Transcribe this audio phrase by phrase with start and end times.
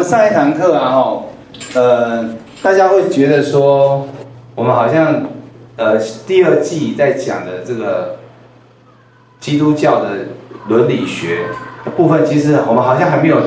[0.00, 1.22] 们上一堂课啊，哈，
[1.74, 2.26] 呃，
[2.62, 4.08] 大家会觉得说，
[4.54, 5.22] 我们好像，
[5.76, 8.16] 呃，第二季在讲的这个
[9.40, 10.08] 基督教的
[10.68, 11.48] 伦理学
[11.98, 13.42] 部分，其实我们好像还没有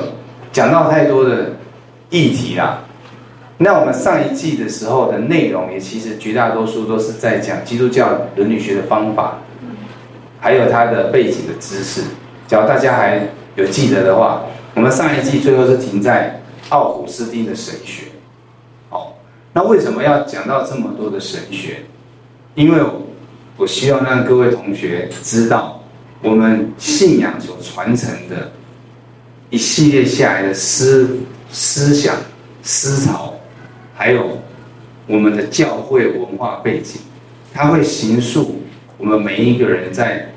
[0.51, 1.53] 讲到太多的
[2.11, 2.81] 议题啦。
[3.57, 9.39] 那我们上一季的时候的内容，也其实绝大多数都是在讲基督教伦理学的方法，
[10.39, 12.01] 还有它的背景的知识。
[12.47, 13.21] 只要大家还
[13.55, 14.43] 有记得的话，
[14.75, 18.05] 我们上一季最后是停在奥古斯丁的神学。
[18.89, 19.15] 好，
[19.53, 21.83] 那为什么要讲到这么多的神学？
[22.55, 22.81] 因为
[23.57, 25.83] 我希望让各位同学知道，
[26.21, 28.51] 我们信仰所传承的
[29.49, 31.17] 一系列下来的思
[31.51, 32.15] 思想
[32.61, 33.33] 思潮。
[33.95, 34.39] 还有
[35.07, 36.99] 我们的教会文化背景，
[37.53, 38.61] 它会形塑
[38.97, 40.31] 我们每一个人在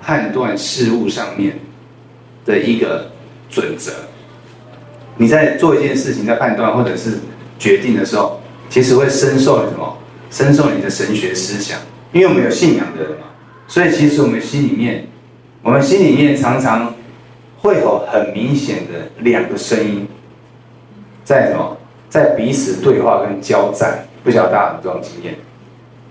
[0.00, 1.58] 判断事物上面
[2.44, 3.10] 的一个
[3.48, 3.92] 准则。
[5.16, 7.18] 你在做一件事情，在判断或者是
[7.58, 9.98] 决定的时候，其实会深受你什么？
[10.30, 11.78] 深受你的神学思想，
[12.12, 13.26] 因为我们有信仰的人嘛，
[13.68, 15.06] 所以其实我们心里面，
[15.62, 16.94] 我们心里面常常
[17.58, 20.08] 会有很明显的两个声音，
[21.22, 21.76] 在什么？
[22.08, 25.34] 在彼此对话跟交战，不晓得大家有这种经验。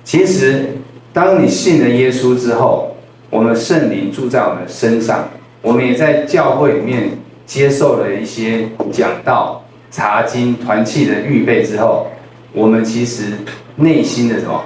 [0.04, 0.70] 其实，
[1.14, 2.96] 当你信了耶稣之后，
[3.30, 5.30] 我们圣灵住在我们身上，
[5.62, 7.10] 我们也在教会里面
[7.52, 12.08] 接受了一些讲道、查经、团契的预备之后，
[12.54, 13.26] 我们其实
[13.76, 14.64] 内心的什么，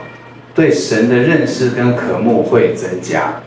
[0.53, 3.41] 对神的认识跟渴慕会增加，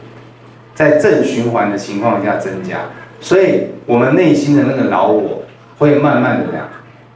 [0.74, 2.78] 在正循环的情况下增加，
[3.20, 5.44] 所以我们内心的那个老我
[5.78, 6.68] 会慢慢的这样。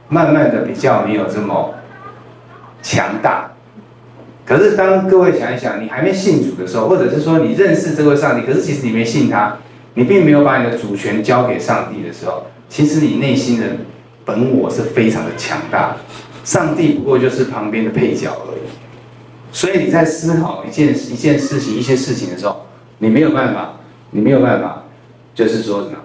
[0.07, 1.73] 慢慢的比较没有这么
[2.81, 3.51] 强大，
[4.45, 9.57] 可是当各位想一想，你还没信主的时候，或者是说你认识这位上帝，可是其实你没信他，
[9.93, 13.67] 你并没有把你的主权交给上帝的时候，其实你内心的
[14.25, 15.95] 本我是非常的强大，
[16.43, 18.61] 上帝不过就是旁边的配角而已。
[19.51, 22.65] 所以你在思考一件一件事情、一些事情的时候，
[22.97, 23.73] 你没有办法，
[24.11, 24.83] 你没有办法，
[25.35, 25.97] 就是说什么，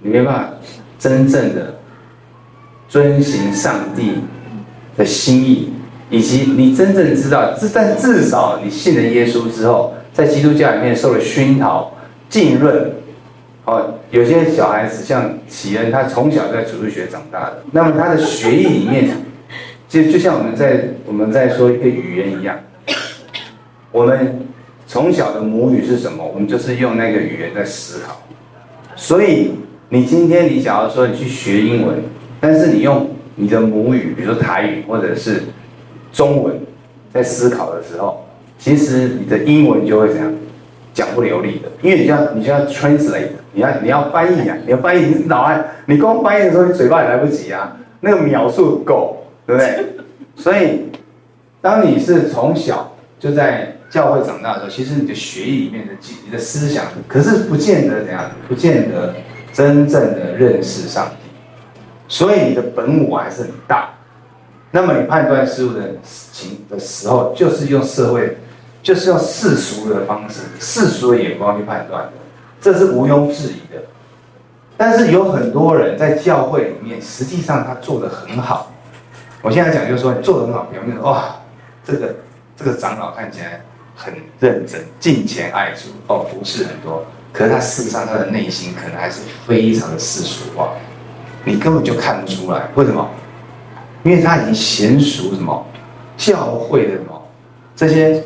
[0.00, 0.48] 你没有办法
[0.98, 1.74] 真正的。
[2.88, 4.16] 遵行上帝
[4.98, 5.72] 的心意，
[6.10, 11.90] 以及你真正知道，至但至少你信了耶稣之后，在基督教里面受了熏陶、
[12.28, 12.92] 浸润。
[13.64, 19.08] 哦，有些小孩子像启恩，他从小在主日学长大的，那么他的学艺里面，
[19.88, 22.58] 就就像我们在我们在说一个语言一样，
[23.90, 24.40] 我们
[24.86, 26.26] 从小的母语是什么？
[26.26, 28.20] 我们就是用那个语言在思考。
[28.96, 29.52] 所以
[29.88, 32.02] 你今天你假如说你去学英文。
[32.44, 35.44] 但是你用你的母语，比如说台语或者是
[36.12, 36.58] 中文，
[37.14, 38.26] 在思考的时候，
[38.58, 40.34] 其实你的英文就会怎样
[40.92, 49.86] 讲不流利的，因为你要你就要 translate，你要你要翻译啊，你要翻译，你脑海你光翻译的时候，你嘴巴也来不及啊，那个秒数不够，对不对？
[50.36, 50.90] 所以，
[51.60, 55.92] 当你是从小就在教会长大的时候，其实你的血液里面的
[56.24, 59.14] 你的思想，可是不见得怎样，不见得
[59.52, 61.30] 真正的认识上帝。
[62.08, 63.90] 所以你的本我还是很大，
[64.70, 68.36] 那么你判断事物的情的时候，就是用社会，
[68.82, 72.12] 就是用世俗的方式、世俗的眼光去判断的，
[72.60, 73.80] 这是毋庸置疑的。
[74.76, 78.72] 但是有很多人在教会里面，实际上他做得很好。
[79.40, 81.36] 我现在讲就是说，你做得很好，表面哇，
[81.84, 82.16] 这个
[82.56, 83.60] 这个长老看起来
[83.94, 90.72] 很认真、敬虔爱主，哦，服侍很多，可是他事实上他的内心可能还是非常的世俗化。
[91.44, 93.08] 你根本就看不出来，为什么？
[94.04, 95.64] 因为他已经娴熟什么
[96.16, 97.22] 教会的什么
[97.76, 98.20] 这些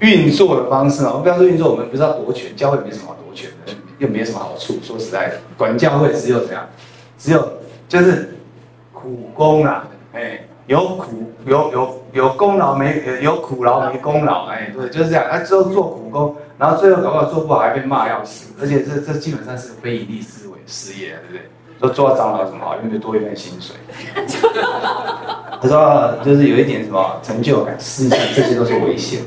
[0.00, 1.10] 运作的方式啊。
[1.10, 4.78] 我们不要说运作，我们不知道夺权，教会没什么好夺权的，又没什么好处。
[4.82, 6.66] 说实在的，管教会只有怎样，
[7.18, 7.48] 只有
[7.88, 8.36] 就是
[8.92, 15.24] 苦功啊，哎，有苦有有有功劳没有苦劳没功劳，哎，对，就是这样。
[15.30, 21.42] 他之后做苦工，然后最后搞不好做不好还被骂要死，而且这这基本上是非盈利思维事业，对不对？
[21.80, 22.76] 说做到长老有什么好？
[22.84, 23.74] 因为多一份薪水。
[25.62, 29.20] 他说就是有一点什么成就感，实际上这些都是危险。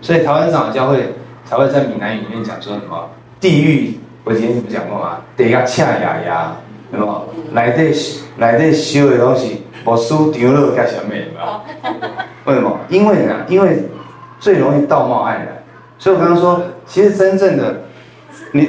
[0.00, 1.14] 所以台湾长老教会
[1.44, 3.08] 才会在闽南语里面讲说什么
[3.40, 3.98] 地狱。
[4.24, 5.18] 我今天怎么讲过嘛？
[5.36, 6.52] 得要恰牙牙，
[6.90, 7.92] 什么来这
[8.38, 11.12] 来这修的东西，我输丢了干什么？
[12.44, 12.78] 为什么？
[12.88, 13.82] 因为呢，因为
[14.38, 15.48] 最容易道貌岸然。
[15.98, 17.82] 所以我刚刚说，其实真正的
[18.52, 18.68] 你。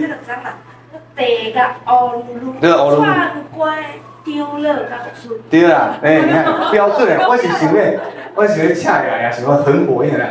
[1.14, 3.78] 地个乌噜噜，串乖
[4.24, 5.38] 丢了个书。
[5.50, 7.84] 对啦，哎，你看 标准的，我是想要，
[8.34, 10.26] 我是想要恰牙呀，什么很火一点的，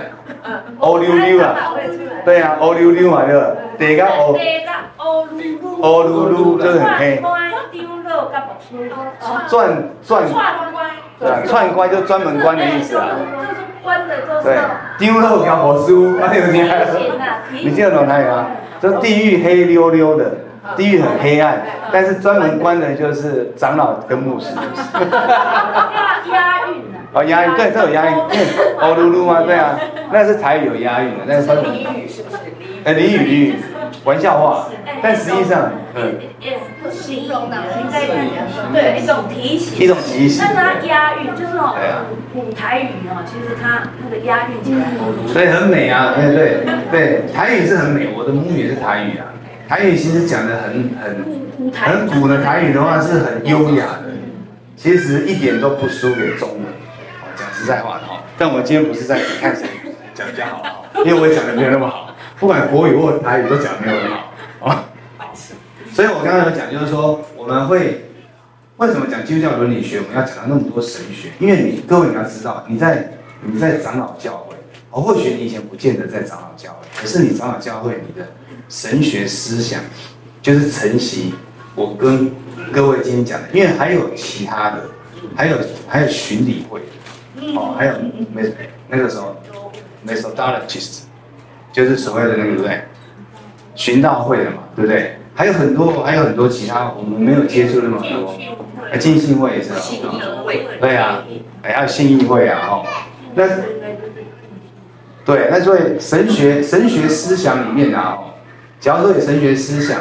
[0.80, 1.56] 乌溜溜啊，
[2.24, 3.46] 对啊，乌溜溜嘛，对吧？
[3.78, 4.32] 地个乌，
[5.80, 7.20] 乌溜溜，就是很黑。
[7.20, 7.40] 串乖
[7.70, 8.32] 丢了个
[9.48, 10.24] 钻钻，
[11.18, 13.06] 对，串关就专门关的意思啊。
[13.08, 13.14] 就
[13.46, 14.58] 是关的，就是对，
[14.98, 16.86] 丢肉搞魔术，那有厉害。
[17.52, 18.46] 你听得懂台语吗？
[18.80, 20.32] 就地狱黑溜溜的，
[20.76, 21.62] 地狱很黑暗，
[21.92, 24.54] 但是专门关的就是长老跟牧师。
[24.54, 24.60] 押
[26.32, 26.99] 押韵的。
[27.12, 28.14] 哦，押韵，对，这有押韵。
[28.16, 29.42] 哦， 噜噜吗？
[29.46, 29.78] 对啊，
[30.12, 32.36] 那是台语有押韵的，那是俚语是不是？
[32.84, 33.54] 哎，俚语俚语，
[34.04, 34.68] 玩笑话，
[35.02, 36.14] 但实际上，嗯。
[36.90, 37.56] 形容的，
[38.72, 40.42] 对，一种提醒，一种提醒。
[40.44, 41.74] 但是它押韵，就是哦，
[42.32, 44.86] 古台语哦，其实它那个押韵起来，
[45.26, 49.26] 所以很美啊，对对对，台语是很美，我的母语也是台语啊。
[49.68, 54.10] 台语其实讲的很很很古的台语的话是很优雅的，
[54.76, 56.58] 其实一点都不输给中文。
[57.60, 59.66] 讲实在话的哈，但我们今天不是在看谁。
[60.14, 64.16] 讲比较好，因为我讲的没有那么好，不管国语或台语都讲的没有那么
[64.58, 64.66] 好。
[64.66, 64.84] 啊。
[65.92, 68.10] 所以我刚刚有讲，就是说我们会
[68.76, 69.98] 为什么讲基督教伦理学？
[69.98, 73.12] 我们要讲到那么多神学，因为你各位你要知道，你在
[73.42, 74.56] 你在长老教会，
[74.90, 78.28] 哦，或许你以前不见得在长老教会，可是你长老教会你的
[78.68, 79.80] 神学思想
[80.42, 81.34] 就是承袭
[81.74, 82.30] 我跟
[82.72, 84.84] 各位今天讲的，因为还有其他的，
[85.34, 85.56] 还有
[85.88, 86.80] 还有巡礼会，
[87.56, 87.94] 哦，还有
[88.32, 88.42] 没
[88.88, 89.36] 那个时候
[90.06, 91.02] Methodologists
[91.72, 92.80] 就是所谓的那个对不对？
[93.74, 95.16] 寻道会的嘛，对不对？
[95.34, 98.34] 还有很多，还有很多其他我们没有接触那么多，
[98.92, 99.70] 哎，浸信会也是，
[100.80, 101.24] 对啊，
[101.62, 102.86] 还有信义会啊，哦，
[103.34, 103.46] 那，
[105.24, 108.18] 对，那所以神学神学思想里面啊，
[108.80, 110.00] 假如说有神学思想，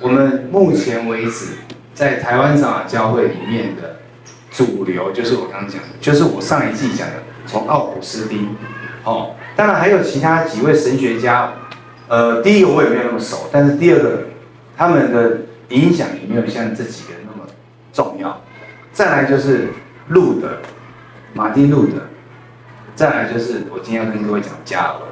[0.00, 1.46] 我们目前为止
[1.92, 3.96] 在台湾长老教会里面的
[4.58, 7.14] 主流，就是我刚刚讲的，就是我上一季讲的，
[7.46, 8.48] 从奥古斯丁，
[9.04, 11.52] 哦，当然还有其他几位神学家，
[12.08, 14.24] 呃，第一个我也没有那么熟，但是第二个。
[14.80, 15.38] 他们的
[15.70, 17.44] 影响也没有像这几个那么
[17.92, 18.40] 重要。
[18.92, 19.66] 再来就是
[20.06, 20.50] 路德，
[21.34, 21.94] 马丁路德。
[22.94, 25.02] 再来就是我今天要跟各位讲加尔文。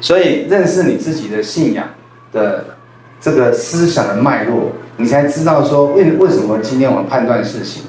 [0.00, 1.86] 所以认识你自己的信仰
[2.32, 2.74] 的
[3.20, 7.82] 这个思想的脉络，你才知道说为为什么今天我们判断事情。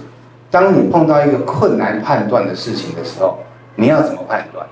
[0.52, 3.40] 当你碰到一个困难判断的事情的时候，
[3.76, 4.66] 你要怎么判断？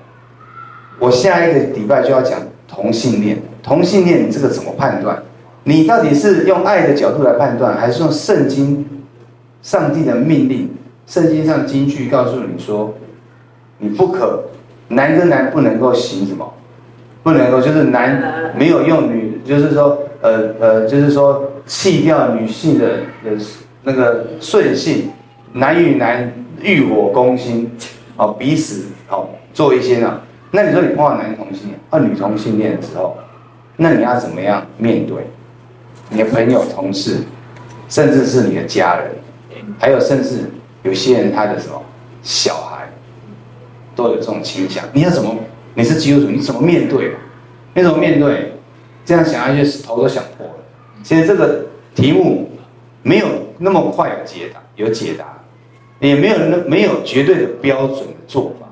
[0.98, 5.22] 我下一个礼拜就要讲同性恋，同性恋这个怎么判断？
[5.64, 8.84] 你到底是用爱的角度来判断，还是用圣经、
[9.62, 10.74] 上帝的命令？
[11.06, 12.92] 圣经上金句告诉你说，
[13.78, 14.44] 你不可
[14.88, 16.52] 男跟男不能够行什么？
[17.22, 22.86] 不能够就是男没有用女，就是说呃呃，就是说弃掉女性的
[23.24, 23.44] 的
[23.82, 25.10] 那个顺性，
[25.58, 26.32] 男与男
[26.62, 27.68] 欲火攻心，
[28.16, 30.20] 哦，彼此哦做一些呢？
[30.52, 33.18] 那你说你碰到男同性恋或女同性恋的时候，
[33.76, 35.26] 那你要怎么样面对？
[36.10, 37.24] 你的朋友、同事，
[37.88, 39.10] 甚至是你的家人，
[39.80, 40.48] 还有甚至
[40.84, 41.82] 有些人他的什么
[42.22, 42.88] 小孩，
[43.96, 44.84] 都有这种倾向。
[44.92, 45.34] 你要怎么？
[45.74, 47.16] 你是基督徒，你怎么面对？
[47.74, 48.52] 你怎么面对？
[49.04, 50.54] 这样想下去，头都想破了。
[51.02, 52.48] 其实这个题目
[53.02, 53.26] 没有
[53.58, 55.37] 那么快有解答，有解答，
[56.00, 58.66] 也没有那没有绝对的标准的做法。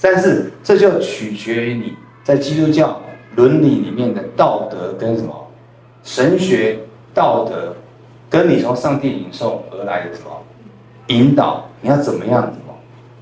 [0.00, 3.00] 但是这就取决于你在基督教
[3.36, 5.38] 伦理里面的道德跟什么。
[6.04, 6.80] 神学
[7.14, 7.72] 道德，
[8.28, 10.30] 跟你从上帝领受而来的什么
[11.06, 12.74] 引导，你要怎么样怎么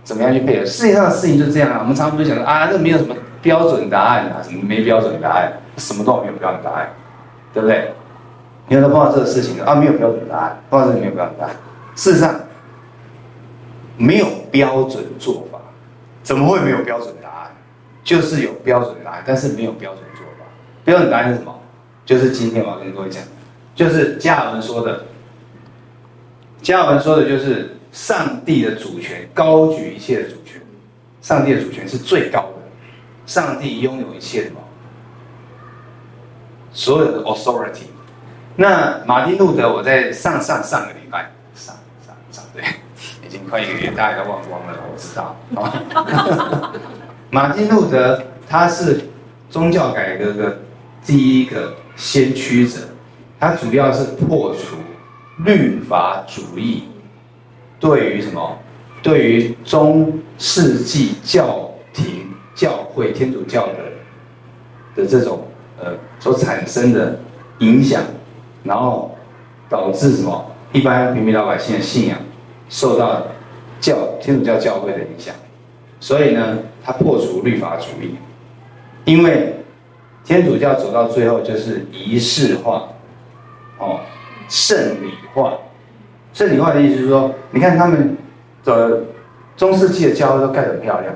[0.02, 0.64] 怎么样去配合？
[0.64, 1.78] 世界上的事情就这样啊。
[1.80, 6.88] 我们常常会讲说啊，这没有什么标准答案啊，什么没标准答案，什么都没有标准答案，
[7.52, 7.92] 对不对？
[8.68, 11.54] 你有碰到这个事情啊，没有标准答案，碰到这个没有标准答案。
[11.94, 12.34] 事实上，
[14.00, 15.60] 没有标准做法，
[16.22, 17.50] 怎么会没有标准答案？
[18.02, 20.46] 就是有标准答案，但是没有标准做法。
[20.84, 21.54] 标准答案是什么？
[22.06, 23.22] 就是今天我要跟各位讲，
[23.74, 25.04] 就是加尔文说的。
[26.62, 30.60] 加尔文说的就是上帝的主权高举一切的主权，
[31.20, 32.62] 上帝的主权是最高的，
[33.26, 34.50] 上帝拥有一切的
[36.72, 37.84] 所有的 authority。
[38.56, 41.30] 那马丁路德，我在上上上个礼拜，
[43.30, 45.36] 已经快一个月，大家都忘光了，我知道。
[47.30, 49.08] 马丁路德他是
[49.48, 50.58] 宗教改革的
[51.06, 51.72] 第一个。
[51.96, 52.78] 先驱者，
[53.38, 54.76] 他主要是破除
[55.44, 56.84] 律法主义
[57.78, 58.56] 对于什么？
[59.02, 63.74] 对于中世纪教廷、教会、天主教的
[64.96, 65.46] 的这种
[65.78, 67.20] 呃所产生的
[67.58, 68.02] 影响，
[68.64, 69.14] 然后
[69.68, 70.46] 导致什么？
[70.72, 72.16] 一般平民老百姓的信仰
[72.70, 73.26] 受到
[73.78, 75.34] 教天主教教会的影响，
[76.00, 78.14] 所以呢，他破除律法主义，
[79.04, 79.56] 因为。
[80.22, 82.88] 天主教走到最后就是仪式化，
[83.78, 84.00] 哦，
[84.50, 85.54] 圣礼化，
[86.34, 88.16] 圣礼化的意思是说，你看他们
[88.62, 89.00] 的
[89.56, 91.12] 中世纪的教会都盖得很漂亮。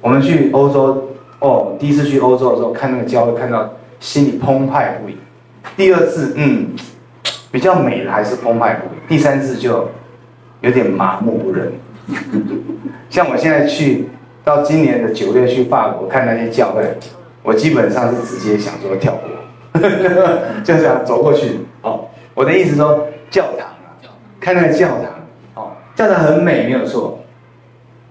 [0.00, 5.16] 我们去欧洲，哦，第一次去欧洲的时候看那个教会，看到心里澎湃不已。
[5.76, 6.70] 第二次，嗯，
[7.52, 8.98] 比较美的还是澎湃不已。
[9.08, 9.88] 第三次就
[10.60, 11.72] 有点麻木不仁。
[13.08, 14.08] 像我现在去
[14.44, 16.82] 到今年的九月去法国看那些教会，
[17.42, 19.80] 我基本上是直接想说跳过，
[20.64, 21.58] 就这样走过去。
[21.82, 23.94] 哦，我的意思说教堂啊，
[24.40, 25.04] 看那个教堂，
[25.54, 27.18] 哦，教堂很美没有错，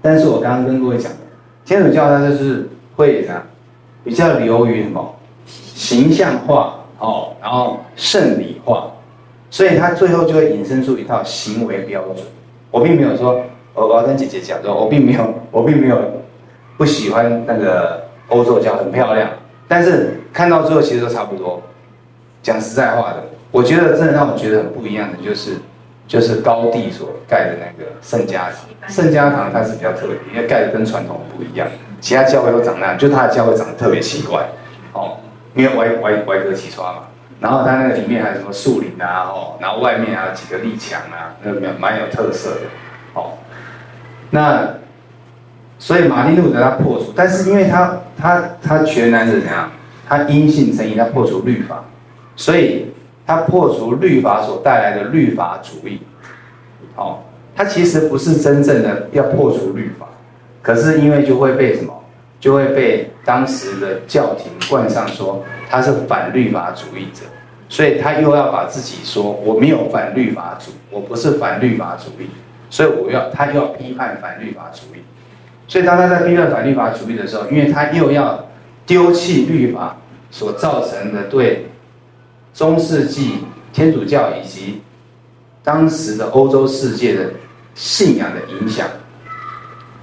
[0.01, 1.17] 但是我刚刚跟各位讲的，
[1.65, 3.43] 天主教它就是会怎样，
[4.03, 5.15] 比较流于什么
[5.45, 8.91] 形象化哦，然后圣礼化，
[9.49, 12.17] 所以它最后就会引申出一套行为标准。
[12.71, 13.41] 我并没有说。
[13.75, 15.97] 我我要跟姐姐讲说，我并没有， 我并没有
[16.75, 19.29] 不喜欢那个欧洲教很漂亮，
[19.69, 21.61] 但是看到最后其实都差不多。
[22.41, 25.51] 讲实在话的，我觉得真的让我觉得很不一样的就是，
[26.07, 28.89] 就是高地所盖的那个圣家堂。
[28.89, 31.67] 圣家堂它是比较特别，因为盖的跟传统不一样，
[32.01, 34.45] 其他教会都长那样，就它的教会长得特别奇怪，
[34.93, 35.17] 哦，
[35.53, 37.03] 因为歪歪歪哥起窗嘛，
[37.39, 42.61] 然后它那个里面还有什么树林啊，哦，然后外面还有几个立墙啊，那个蛮蛮有特色的，
[43.13, 43.31] 哦。
[44.29, 44.67] 那，
[45.77, 49.71] 所以马丁路德他破除，但是因为他他他全然是怎样？
[50.07, 51.83] 他因信称义，他破除律法，
[52.35, 52.91] 所以
[53.25, 56.01] 他破除律法所带来的律法主义。
[56.95, 57.19] 哦，
[57.55, 60.05] 他其实不是真正的要破除律法，
[60.61, 61.93] 可是因为就会被什么？
[62.39, 67.21] 就会被当时的教廷冠上说他是反律法主义者，
[67.69, 72.27] 所以他又要把自己说我没有反律法主，我不是反律法主义。
[72.71, 74.99] 所以我要他又要批判反律法主义，
[75.67, 78.47] 所以当他在批判反律法主义的时候，因为他又要
[78.85, 79.97] 丢弃律法
[80.29, 81.65] 所造成的对
[82.53, 83.39] 中世纪
[83.73, 84.81] 天主教以及
[85.63, 87.31] 当时的欧洲世界的
[87.73, 88.87] 信仰的影响，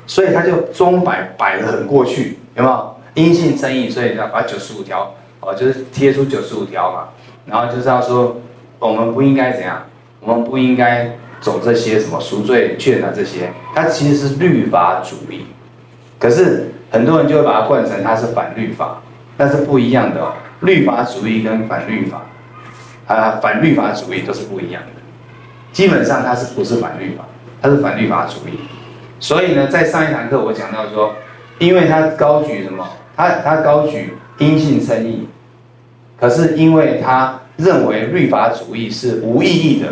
[0.09, 2.97] 所以他就钟摆摆得很过去，有没有？
[3.15, 5.15] 因信称义，所以要把九十五条
[5.47, 7.09] 哦，就是贴出九十五条嘛，
[7.47, 8.37] 然后就是要说
[8.81, 9.85] 我们不应该怎样，
[10.21, 11.17] 我们不应该。
[11.39, 15.45] 走这些什么赎罪券啊，这些，它其实是律法主义，
[16.19, 19.03] 可是很多人就会把它惯成它是反律法，
[19.37, 20.33] 但是不一样的哦。
[20.61, 22.23] 律法主义跟反律法，
[23.07, 24.89] 啊，反律法主义都是不一样的。
[25.73, 27.25] 基本上它是不是反律法，
[27.61, 28.59] 它是反律法主义。
[29.21, 31.15] 所以呢，在上一堂课我讲到说，
[31.59, 35.29] 因为他高举什么，他他高举因信称义，
[36.19, 39.89] 可是因为他认为律法主义是无意义的，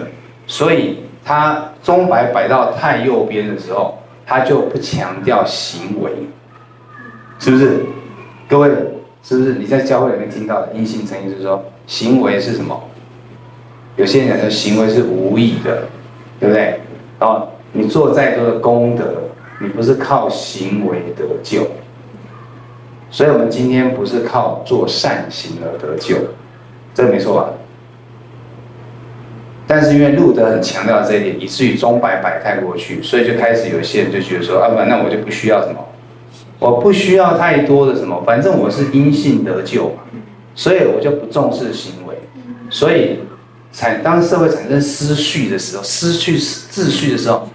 [0.47, 0.99] 所以。
[1.27, 6.11] 他钟摆摆到太右边的时候，他就不强调行为，
[7.39, 7.81] 是不是？
[8.47, 8.69] 各位，
[9.23, 12.79] 是不是你在教会里面听到的因信称义，就是说行为是什么？
[13.97, 15.85] 有些人的行为是无益的，
[16.39, 16.79] 对不对？
[17.21, 19.15] 哦，你做再多的功德，
[19.59, 21.67] 你不是靠行为得救，
[23.15, 26.17] 所以我们今天不是靠做善行而得救，
[26.93, 27.51] 这个没错吧？
[29.69, 35.77] 但是因为路德很强调这一点，以至于钟摆摆太过去，所以就开始有些人就觉得说啊，不，那我就不需要什么，
[36.59, 40.03] 我不需要太多的什么，反正我是因信得救嘛，
[40.57, 42.17] 所以我就不重视行为。
[42.69, 43.21] 所以
[43.71, 47.49] 产当社会产生失序的时候，失去秩序的时候，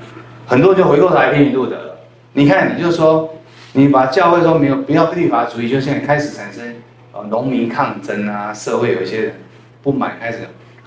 [0.45, 1.99] 很多人就回过头来批评路德了。
[2.31, 3.29] 你看，你就说
[3.73, 6.75] 你把教会说没有不要立法主义，就现在开始产生
[7.11, 9.35] 呃农民抗争啊，社会有一些人
[9.81, 10.39] 不满，开始。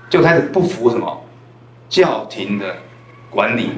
[0.09, 1.23] 就开始不服什么
[1.89, 2.75] 教廷的
[3.31, 3.71] 管理，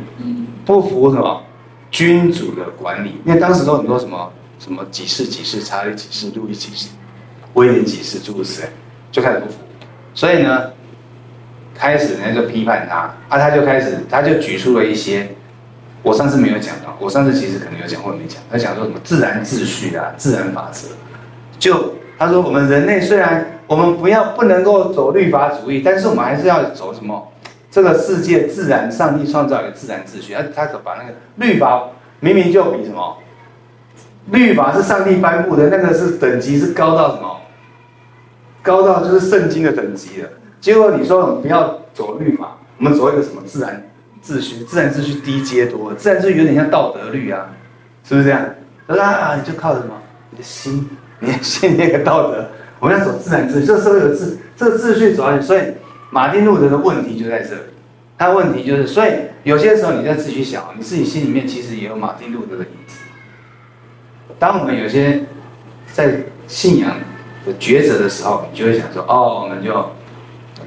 [0.66, 1.42] 不服什么
[1.90, 3.22] 君主的管理。
[3.24, 6.90] 因为当时都很多什么什么几世几世查理几世路易几世
[7.54, 8.70] 威廉几世诸如此类，
[9.14, 9.60] 就开始不服。
[10.14, 10.74] 所以呢，
[11.74, 15.35] 开始人家就批判他，啊，他就开始他就举出了一些
[16.06, 18.42] 我上次没有讲到，我上次其实可能有讲或没讲。
[18.50, 20.88] 他讲说什么自然秩序啊，自然法则，
[21.60, 23.52] 就他说我们人类虽然。
[23.68, 27.32] 我们不要不能够走律法主义，但是我们还是要走什么？
[27.72, 33.18] 这个世界自然，上帝创造一个自然秩序，他他把那个律法明明就比什么？
[34.28, 37.38] 律法是上帝颁布的，那个是等级是高到什么？
[38.62, 40.30] 高到就是圣经的等级了。
[40.62, 43.85] 结果你说我们不要走律法，我们走一个什么自然
[44.26, 44.64] 秩序？
[44.64, 47.48] 自然秩序低阶多，自然秩序有点像道德律啊，
[48.04, 48.44] 是不是这样？
[48.88, 49.94] 他说啊，你就靠什么？
[50.32, 50.90] 你的心，
[51.20, 52.48] 你的心那个道德。
[52.80, 55.62] 我们要走自然秩序，这个社会有秩，这个秩序走下去，所以
[56.10, 57.62] 马丁路德的问题就在这里。
[58.18, 59.12] 他问题就是，所以
[59.44, 63.00] 有些时候你在自己想，你自己心里面其实也有马丁路德的影子。
[64.40, 65.22] 当我们有些
[65.92, 66.92] 在信仰
[67.46, 69.92] 的抉择的时候，你就会想说：哦，我们就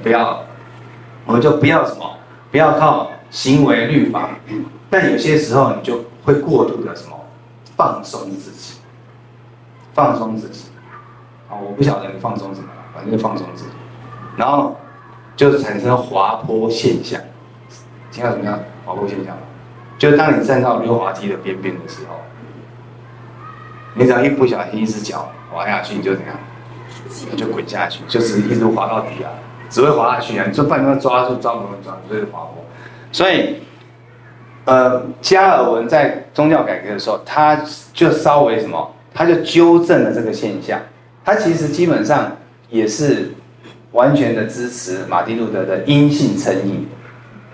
[0.03, 0.43] 不要，
[1.25, 2.17] 我们就不要什么，
[2.51, 4.29] 不要靠行为律法，
[4.89, 7.15] 但有些时候你就会过度的什么
[7.75, 8.79] 放松自己，
[9.93, 10.69] 放松自己。
[11.49, 13.71] 啊，我不晓得你放松什么，反正就放松自己，
[14.35, 14.75] 然后
[15.35, 17.19] 就产生滑坡现象。
[18.11, 19.35] 听到什么样滑坡现象？
[19.97, 22.15] 就当你站到溜滑梯的边边的时候，
[23.93, 26.35] 你只要一不小心一只脚滑下去，你就怎样？
[27.31, 29.29] 你就滚下去，就是一直滑到底啊，
[29.69, 30.45] 只会滑下去啊！
[30.47, 32.63] 你说半路抓住抓不能抓，就是滑坡。
[33.11, 33.55] 所以，
[34.65, 37.59] 呃，加尔文在宗教改革的时候，他
[37.93, 40.79] 就稍微什么，他就纠正了这个现象。
[41.25, 42.37] 他其实基本上
[42.69, 43.31] 也是
[43.91, 46.87] 完全的支持马丁路德的阴性成瘾，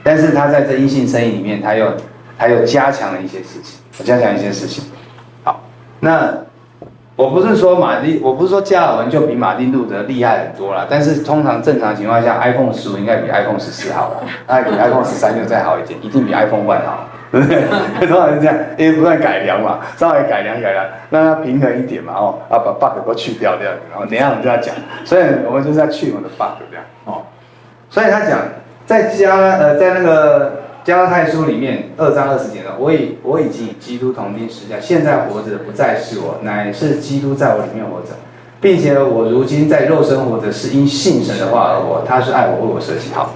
[0.04, 1.94] 但是他在这因信称义里面，他又
[2.38, 4.84] 他又加强了一些事情，加强一些事情。
[5.44, 5.64] 好，
[6.00, 6.38] 那
[7.16, 17.08] 我不是说马丁，我不是说加尔文就比马丁路德厉害很多啦，但是通常正常情况下，iPhone 十五应该比 iPhone 十四好了， 那比 iPhone 十三就再好一点，一定比 iPhone One 好。
[17.32, 17.64] 对不对？
[18.08, 27.24] 通常是这样，因为不断改良嘛，稍微改良改良，让它平衡一点嘛，哦，啊把 bug 都去掉掉，然后等一下我们就要讲，所以我们就是要去我们的 bug 这样，哦，
[27.90, 28.40] 所以他讲
[28.86, 38.10] 在加呃在那个加拉太书里面二章二十节呢，我已我已经与基督同钉十架，现在活着的不再是我，乃是基督在我里面活着，
[38.62, 43.34] 并且我如今在肉身活着，是因信神的话而活，他是爱我为我舍己好。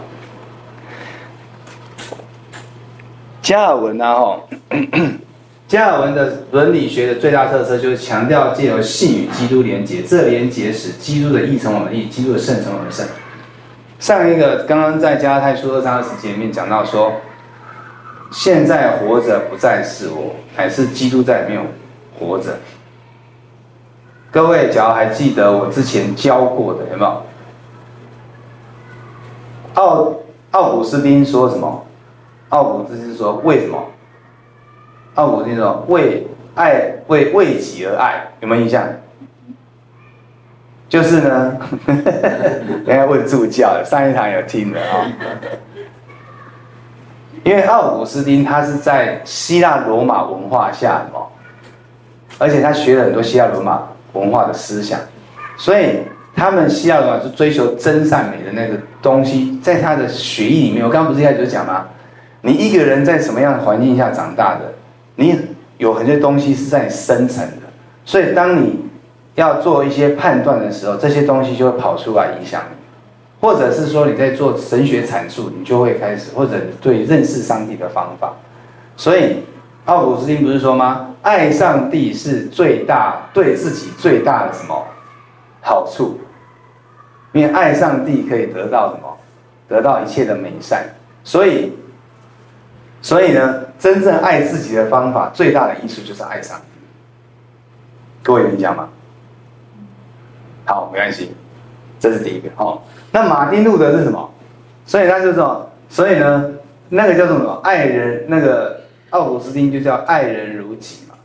[3.41, 4.41] 加尔文啊，哦，
[5.67, 13.03] 加尔文的伦理学的最大特色就是强调借由信与基督连结，这连结使基督的义成我们义，基督的圣成我们圣。
[13.97, 17.11] 上一个刚刚在加拉太书二章二十节里面讲到说，
[18.31, 21.65] 现在活着不再是我，乃是基督在里面
[22.17, 22.57] 活着。
[24.31, 27.23] 各位，假如还记得我之前教过的，有没有？
[29.73, 30.13] 奥
[30.51, 31.85] 奥古斯丁说什么？
[32.49, 33.83] 奥古斯丁说：“为什么？”
[35.15, 38.87] 奥古斯丁说：“为爱，为为己而爱。”有没有印象？
[40.87, 41.57] 就是呢，
[42.85, 45.05] 人家问助教，上一堂有听的啊。
[47.49, 51.19] 因为奥古斯丁他是在希腊罗马文化下的，
[52.37, 53.81] 而且他学了很多希腊罗马
[54.13, 54.99] 文化的思想，
[55.57, 56.01] 所以
[56.35, 60.85] 他们希腊罗马是追求真善美的那个东西，在他的学艺里面。
[60.85, 61.87] 我刚刚不是一开始就讲吗？
[62.41, 64.71] 你一个人在什么样的环境下长大的？
[65.15, 65.35] 你
[65.79, 67.63] 有很多东西是在你生成的，
[68.05, 68.79] 所以当你
[69.33, 72.77] 要做一些判断的时候，这些东西就会跑出来影响你，
[73.39, 78.33] 或者是说你在做神学阐述，你就会开始，或者对认识上帝的方法。
[78.97, 79.43] 所以
[79.85, 81.15] 奥古斯丁不是说吗？
[81.21, 84.85] 爱上帝是最大对自己最大的什么
[85.61, 86.19] 好处？
[87.33, 89.17] 因为爱上帝可以得到什么？
[89.67, 90.83] 得到一切的美善，
[91.23, 91.73] 所以。
[93.01, 96.65] 所以呢，真正爱自己的方法，最大的艺术就是爱上帝。
[98.21, 98.89] 各位有印象吗？
[100.65, 101.33] 好，没关系，
[101.97, 102.49] 这是第一个。
[102.57, 104.29] 好，那马丁路德是什么？
[104.85, 106.51] 所以他就说，所以呢，
[106.89, 107.59] 那个叫做什么？
[107.63, 111.15] 爱人，那个奥古斯丁就叫爱人如己嘛。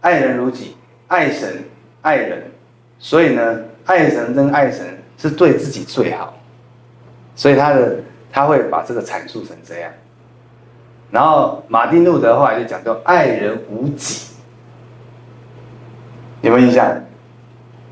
[0.00, 0.76] 爱人如己，
[1.08, 1.64] 爱神，
[2.02, 2.42] 爱人。
[2.98, 4.86] 所以呢，爱神跟爱神
[5.18, 6.34] 是对自己最好。
[7.34, 7.96] 所以他的
[8.30, 9.90] 他会把这个阐述成这样。
[11.10, 14.32] 然后马丁路德后来就讲说，爱人无己，
[16.40, 17.00] 有没有印象？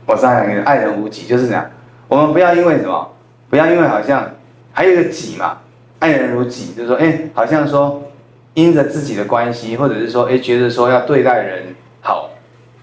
[0.07, 1.71] 我上来讲爱人无己就是这样。
[2.11, 3.09] 我们不要因为什么，
[3.49, 4.29] 不要因为好像
[4.73, 5.57] 还有一个己嘛，
[6.01, 8.03] 爱人如己，就是说，哎，好像说
[8.55, 12.29] 因着自己的关系，或者是说，哎，觉得说要对待人好，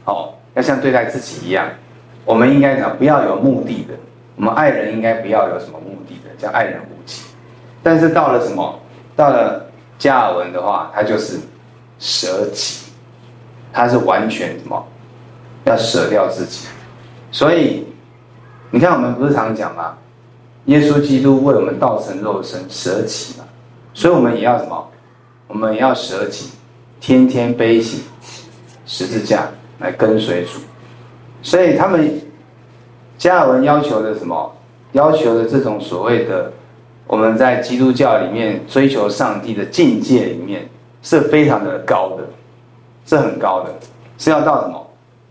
[0.05, 1.67] 哦，要像对待自己一样。
[2.23, 3.93] 我们应该讲不要有目的的，
[4.37, 7.23] 我们爱人应该不要有什么目的的，叫爱人无己。
[7.83, 8.79] 但是到了什么？
[9.15, 9.65] 到了。
[9.99, 11.39] 加尔文的话，他就是
[11.97, 12.91] 舍己，
[13.73, 14.87] 他是完全什么，
[15.63, 16.67] 要舍掉自己。
[17.31, 17.83] 所以
[18.69, 19.97] 你看，我们不是常讲吗？
[20.65, 23.45] 耶稣基督为我们道成肉身，舍己嘛。
[23.93, 24.87] 所以我们也要什么？
[25.47, 26.51] 我们也要舍己，
[26.99, 28.03] 天天背起
[28.85, 29.47] 十字架
[29.79, 30.59] 来跟随主。
[31.41, 32.21] 所以他们
[33.17, 34.53] 加尔文要求的什么？
[34.91, 36.51] 要求的这种所谓的。
[37.07, 40.67] 我们在基督教里面追求上帝的境界里面
[41.01, 42.23] 是非常的高的，
[43.05, 43.73] 是很高的，
[44.17, 44.85] 是要到什么？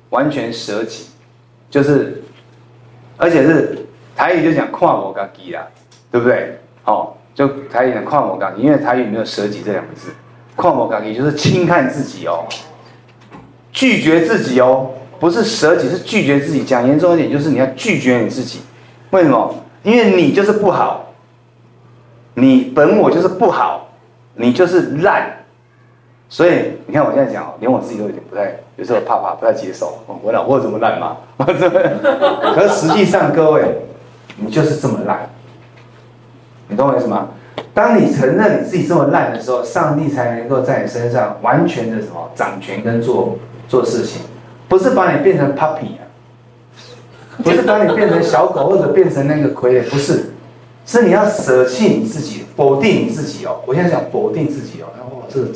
[0.08, 1.04] 完全舍己，
[1.68, 2.24] 就是，
[3.16, 5.66] 而且是台语就讲看无家己啦，
[6.10, 6.58] 对不对？
[6.84, 10.10] 哦，就台语讲看无家己，因为台语没有舍己这两个字，
[10.56, 12.44] 看无家己就是轻看自己哦，
[13.72, 16.64] 拒绝自己哦，不是舍己，是拒绝自己。
[16.64, 18.60] 讲严重一点，就是你要拒绝你自己。
[19.10, 19.54] 为什么？
[19.82, 21.02] 因为你就是不好。
[22.34, 23.88] 你本我就是不好，
[24.34, 25.45] 你就是烂。
[26.28, 29.98] 所以你看我现在讲，连我自己都有点不太，有时候怕怕，不太接受。
[30.22, 31.16] 我老我怎么烂嘛？
[31.38, 33.62] 可是实际上各位，
[34.36, 35.30] 你就是这么烂。
[36.68, 37.28] 你懂我意思吗？
[37.72, 44.22] 当你承认你自己这么烂的时候，上帝才能够在你身上完全的什么掌权跟做做事情，
[44.68, 46.02] 不是把你变成 puppy 啊，
[47.44, 50.32] 不是把你变成小狗或者变成那个傀儡，不是，
[50.84, 53.60] 是你要舍弃你自己，否定你自己哦。
[53.64, 55.46] 我现在讲否定自己哦，然后这个。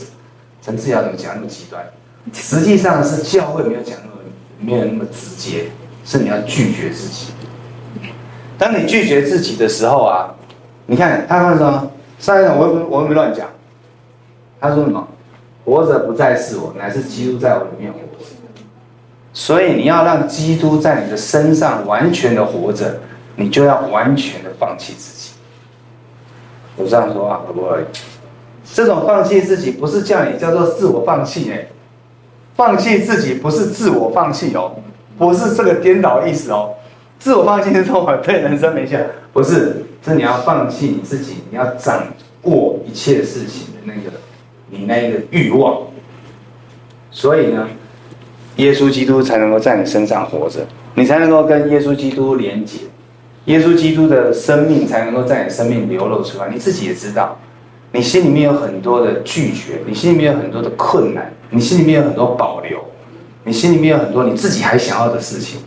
[0.62, 1.84] 陈志尧怎么讲那么极端？
[2.32, 4.16] 实际上是教会没有讲那么
[4.58, 5.70] 没有那么直接，
[6.04, 7.32] 是你要拒绝自己。
[8.58, 10.34] 当你拒绝自己的时候啊，
[10.86, 11.90] 你看他说？
[12.18, 13.48] 上一场我我没乱讲。
[14.60, 15.08] 他说什么？
[15.64, 18.26] 活着不再是我，乃是基督在我里面活着。
[19.32, 23.00] 所以你要让基督在你的身上完全的活着，
[23.36, 25.30] 你就要完全的放弃自己。
[26.76, 27.84] 我这样说话可不可以？
[28.72, 31.66] 这种放弃自己不是叫你叫做自我放弃哎，
[32.54, 34.76] 放弃自己不是自我放弃哦，
[35.18, 36.70] 不是这个颠倒意思哦。
[37.18, 39.00] 自我放弃是说我对人生没想，
[39.32, 42.04] 不是，是你要放弃你自己，你要掌
[42.42, 44.16] 握一切事情的那个
[44.70, 45.82] 你那个欲望。
[47.10, 47.68] 所以呢，
[48.56, 50.60] 耶稣基督才能够在你身上活着，
[50.94, 52.78] 你才能够跟耶稣基督连接，
[53.46, 56.48] 耶稣基督的生命才能够在你生命流露出来。
[56.48, 57.36] 你自己也知道。
[57.92, 62.84] 你心里面有很多的拒绝，你心里面有很多的困难，你心里面有很多保留，
[63.44, 65.60] 你心里面有很多你自己还想要的事情。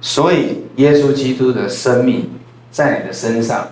[0.00, 2.28] 所以，耶稣基督的生命
[2.70, 3.68] 在你的身上，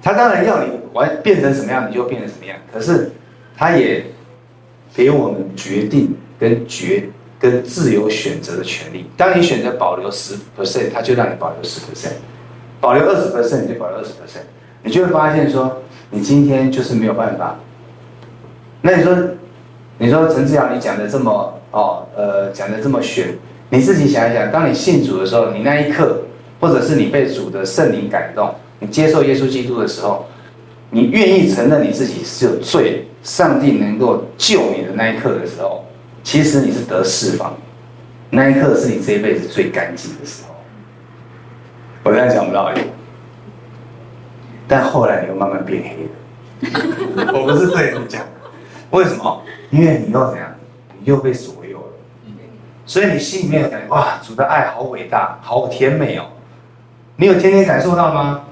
[0.00, 2.56] 他当然要你完变成什么样，你就变成什么样。
[2.72, 3.10] 可是，
[3.56, 4.06] 他也
[4.94, 7.08] 给我们决定跟决
[7.38, 9.10] 跟自由选择的权利。
[9.16, 12.12] 当你选择保留十 percent，他就让你保留十 percent；
[12.80, 14.42] 保留二十 percent，你就保留二十 percent。
[14.82, 15.82] 你就会发现说。
[16.10, 17.54] 你今天就是没有办法。
[18.80, 19.14] 那你说，
[19.98, 23.36] 你说陈志阳，你讲的这么哦，呃，讲的这么玄，
[23.68, 26.22] 你自己想一想，当你信主的时候，你那一刻，
[26.60, 30.24] 或者是你被主的圣灵感动，你接受耶稣基督的时候，
[30.88, 35.84] 你愿意承认你自己是有罪，上帝能够救你的那一刻的时候，
[36.22, 37.54] 其实你是得释放，
[38.30, 40.54] 那一刻是你这一辈子最干净的时候。
[42.02, 42.72] 我这样讲不到。
[44.68, 48.22] 但后来你又慢慢变黑了， 我不是对你讲，
[48.90, 49.42] 为什么？
[49.70, 50.54] 因为你又怎样？
[50.98, 51.84] 你又被左右了，
[52.84, 56.26] 所以你心里面感觉哇，主的爱好伟大，好甜美哦。
[57.16, 58.44] 你有天天感受到吗？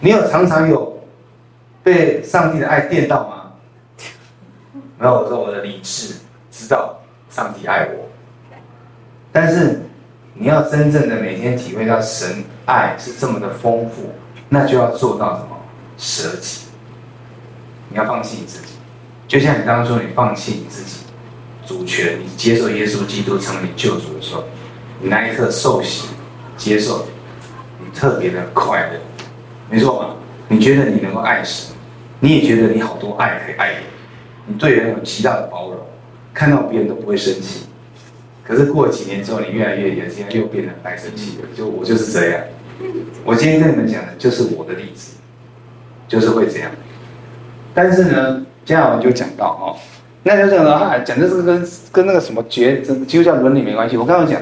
[0.00, 0.98] 你有常常有
[1.82, 3.52] 被上帝的爱电到吗？
[4.98, 6.16] 没有，我说我的理智
[6.50, 6.98] 知道
[7.30, 8.08] 上帝爱我，
[9.30, 9.82] 但是
[10.34, 14.10] 你要真正的每天体会到神爱是这么的丰富。
[14.48, 15.56] 那就要做到什么？
[15.96, 16.66] 舍己，
[17.90, 18.74] 你要放弃你自己，
[19.26, 21.00] 就像你当初你放弃你自己
[21.66, 24.44] 主权，你接受耶稣基督成为你救主的时候，
[25.00, 26.08] 你那一刻受洗
[26.56, 27.04] 接受，
[27.80, 29.00] 你特别的快乐，
[29.68, 30.14] 没错吧？
[30.46, 31.74] 你觉得你能够爱神，
[32.20, 33.82] 你也觉得你好多爱可以爱人，
[34.46, 35.78] 你对人有极大的包容，
[36.32, 37.64] 看到别人都不会生气。
[38.44, 41.48] 可是过几年之后，你越来越严，现在又变得爱生气了。
[41.56, 42.40] 就我就是这样。
[43.28, 45.18] 我今天跟你们讲的就是我的例子，
[46.08, 46.70] 就是会这样。
[47.74, 49.76] 但是呢，接下来我就讲到哦，
[50.22, 53.98] 那就这样的话，讲的这个跟跟那个什么决，这基督教伦理没关系。
[53.98, 54.40] 我刚刚讲，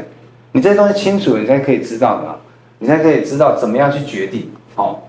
[0.53, 2.39] 你这些东西清楚，你才可以知道的，
[2.79, 5.01] 你才可以知道怎么样去决定哦。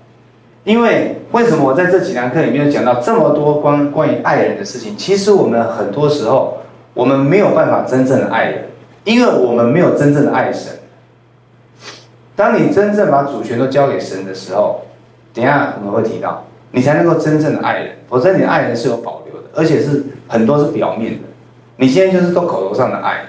[0.64, 4.96] 因为为什么我在这几堂课里面讲到这么多关关于爱人的事情？
[4.96, 6.58] 其实我们很多时候
[6.94, 8.64] 我们没有办法真正的爱人，
[9.04, 10.72] 因为我们没有真正的爱神。
[12.38, 14.82] 当你真正把主权都交给神的时候，
[15.34, 17.96] 等下我们会提到，你才能够真正的爱人。
[18.08, 21.18] 否则你爱人是有保留的，而且是很多是表面的。
[21.78, 23.24] 你现在就是都口头上的爱，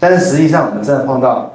[0.00, 1.52] 但是实际上我们真的碰到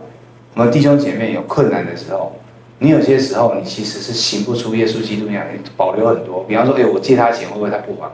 [0.54, 2.32] 我们弟兄姐妹有困难的时候，
[2.78, 6.46] 你有些时候你其实是行不出耶稣基督那样，你保留很多。
[6.46, 8.10] 比方说，哎，我借他钱会不会他不还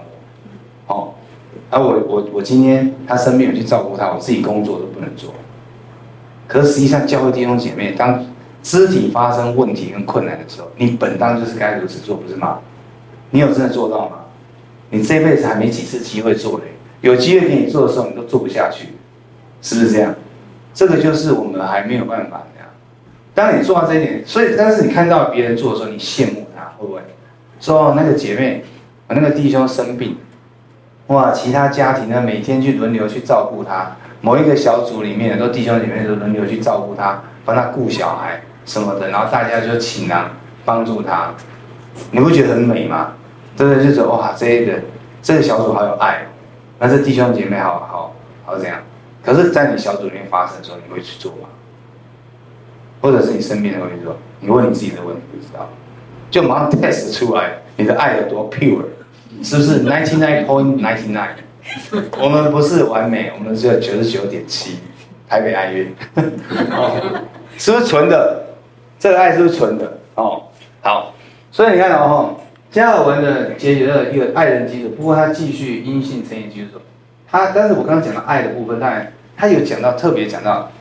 [0.88, 0.96] 我？
[0.96, 1.14] 哦，
[1.70, 5.30] 而我我我今天他生病，我去照顾他，我自己工作都不能做。
[6.48, 8.26] 可是实际上教会弟兄姐妹当。
[8.66, 12.58] 肢体发生问题跟困难的时候，你本当就是该如此做，不是吗？
[13.30, 14.18] 你有真的做到吗？
[14.90, 16.64] 你这辈子还没几次机会做嘞，
[17.02, 18.88] 有机会给你做的时候，你都做不下去，
[19.62, 20.16] 是不是这样？
[20.74, 22.68] 这个就是我们还没有办法这样。
[23.36, 27.02] 当你做到这一点，所以但是你看到别人做的时候，你羡慕他，会不会？
[27.60, 28.64] 说那个姐妹，
[29.10, 30.18] 那个弟兄生病，
[31.08, 38.42] 哇，其他家庭呢每天去轮流去照顾他，某一个小组里面都弟兄姐妹都轮流去照顾他，帮他顾小孩。
[38.66, 40.32] 什么的，然后大家就倾囊
[40.64, 41.34] 帮助他，
[42.12, 43.14] 你会觉得很美吗？
[43.56, 44.74] 真的就是哇，这一个
[45.22, 46.28] 这个小组好有爱，
[46.80, 48.78] 那这弟兄姐妹好好好怎样？
[49.24, 51.50] 可是，在你小组里面发生的时候，你会去做吗？
[53.02, 54.18] 或者是你身边的会去做？
[54.40, 55.70] 你问你自己的问题，不知道，
[56.30, 58.84] 就马上 test 出来你的爱有多 pure，
[59.44, 61.30] 是不是 ninety nine point ninety nine？
[62.22, 64.80] 我们不是完美，我们只有九十九点七，
[65.28, 65.88] 台北爱乐，
[67.58, 68.45] 是不是纯的？
[69.06, 70.00] 这个爱是不是纯的？
[70.16, 70.42] 哦，
[70.82, 71.14] 好，
[71.52, 72.34] 所以你看哦，
[72.72, 76.82] 加尔文的解决了一个爱人基础，不过他继续因信称义，就是说，
[77.30, 80.72] 他，但是我刚刚讲到爱的部分，当然他有讲到特别讲到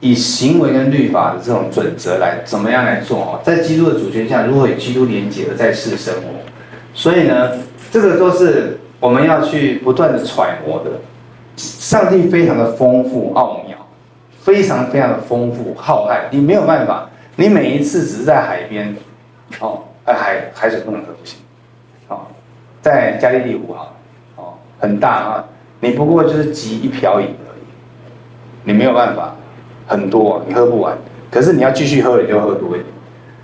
[0.00, 6.20] 以行为跟律法的这种准则来怎么样来做哦，在基督的主权下如何与基督连结而在世生活，
[6.92, 7.52] 所以呢，
[7.90, 8.78] 这个都是。
[9.00, 10.90] 我们要去不断的揣摩的，
[11.56, 13.74] 上帝非常的丰富奥妙，
[14.42, 17.08] 非常非常的丰富浩瀚，你没有办法，
[17.40, 18.94] 你每一次只是在海边，
[19.60, 21.38] 哦，海海水不能喝不行，
[22.08, 22.26] 哦，
[22.82, 23.94] 在加利利湖哈，
[24.36, 25.44] 哦，很大啊，
[25.80, 27.62] 你不过就是挤一瓢饮而已，
[28.64, 29.34] 你没有办法，
[29.86, 30.98] 很多你喝不完，
[31.30, 32.84] 可是你要继续喝，你就喝多一点，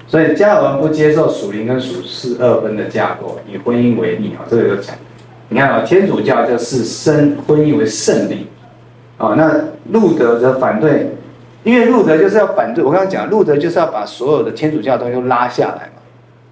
[0.06, 4.94] 所以加尔文不接受属灵跟属世二分的架构，以婚姻为例啊，这个就讲。
[5.48, 8.48] 你看啊，天主教就是生婚姻为圣礼，
[9.16, 9.58] 啊，那
[9.90, 11.15] 路德则反对，
[11.66, 12.84] 因为路德就是要反对。
[12.84, 16.00] 我刚刚讲，路德就是要把所有的天主教的东西都拉下来嘛，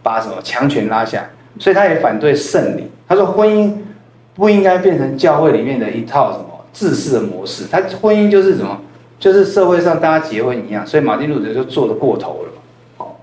[0.02, 1.24] 把什么强权拉下，
[1.60, 2.90] 所以他也反对圣礼。
[3.06, 3.72] 他说婚姻
[4.34, 8.76] 不应该变成教会里面的一套什么制式的模式，他婚姻就是什么，
[9.20, 10.84] 就是社会上大家结婚一样。
[10.84, 12.62] 所以马丁路德就做的过头了嘛，
[12.96, 13.20] 好，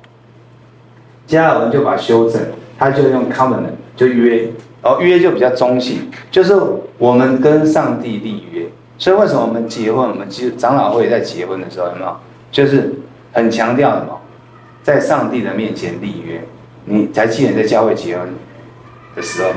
[1.27, 2.41] 加尔文就把修正，
[2.79, 4.49] 他就用 covenant 就约。
[4.83, 6.59] 哦，约就比较中性，就是
[6.97, 8.50] 我们跟上帝立约。
[9.01, 12.15] 所以为什么我们结婚，我们其实长老会在结婚的时候有没有？
[12.51, 12.93] 就是
[13.33, 14.21] 很强调什么，
[14.83, 16.39] 在上帝的面前立约。
[16.85, 18.31] 你才记得在教会结婚
[19.15, 19.49] 的时候？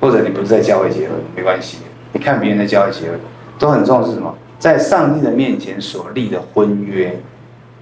[0.00, 1.80] 或者你不是在教会结婚，没关系。
[2.14, 3.20] 你看别人在教会结婚，
[3.58, 4.34] 都很重视什么？
[4.58, 7.20] 在上帝的面前所立的婚约，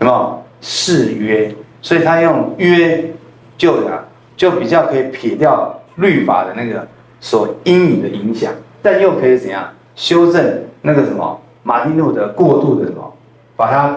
[0.01, 0.43] 有没有？
[0.61, 1.55] 誓约。
[1.81, 3.13] 所以他用约
[3.57, 4.05] 就啊，
[4.37, 5.79] 就比较可以撇掉。
[5.97, 6.89] 律法的那个
[7.21, 13.15] 所阴影的影响，但又可以怎样修正那个什么马丁路德过度的什么，
[13.57, 13.97] 把它，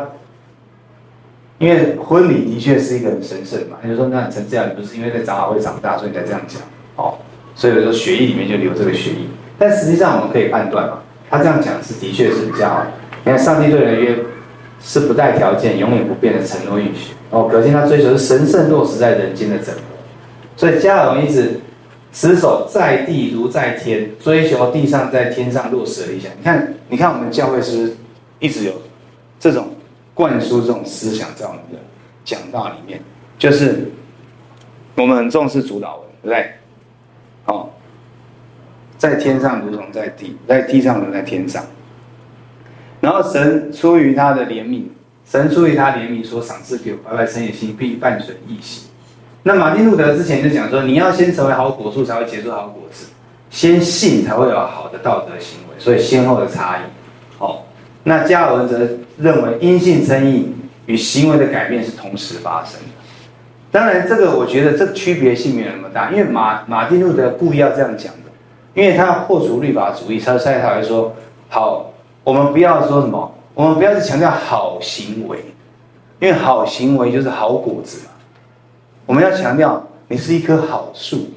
[1.58, 6.62] 因为婚礼的确是一个很神圣嘛，他就说那成这样，你不是因为在长老会长大，所以你才这样讲
[6.98, 7.16] 哦，
[7.56, 9.28] 所以说血液里面就留这个血液，
[9.58, 12.86] 但实际上我们可以判断嘛，他这样讲是的确是比较好，
[13.24, 14.18] 你看上帝对人约
[14.82, 17.14] 是不带条件、永远不变的承诺应许。
[17.32, 19.82] 哦，可见他追求是神圣落实在人间的整合，
[20.56, 21.60] 所以加尔文一直。
[22.16, 26.32] 持守在地如在天，追求地上在天上落实的理想。
[26.40, 27.98] 你看，你看，我们教会是不是
[28.40, 28.72] 一直有
[29.38, 29.76] 这种
[30.14, 31.78] 灌输这种思想在我们的
[32.24, 33.02] 讲道里面？
[33.38, 33.92] 就是
[34.96, 36.54] 我们很重视主祷文，对不对？
[37.48, 37.70] 哦，
[38.98, 41.66] 在天上如同在地，在地上如同在天上。
[43.02, 44.86] 然后神出于他的怜悯，
[45.26, 48.90] 神出于他怜悯所赏赐给我白白称义心，并伴随义行。
[49.48, 53.06] 那马丁路德之前就讲说，你要先成为好果树，才会结出好果子；
[53.52, 56.82] 先信才会有好的道德行为，所以先后的差异。
[57.38, 57.60] 哦，
[58.02, 58.80] 那加尔文则
[59.20, 60.52] 认为因信称义
[60.88, 62.88] 与行为的改变是同时发生的。
[63.72, 68.32] 当然，这个我觉得这个区别性没有那么大，因为马马丁路德故意要这样讲的，
[68.74, 71.14] 因为他要破除律法主义，他才会说
[71.50, 75.38] 好，我们不要说什么，我们不要去强调好行为，
[76.20, 78.12] 因为好行为就是好果子嘛。
[79.06, 81.28] 我们要强调你是一棵好树，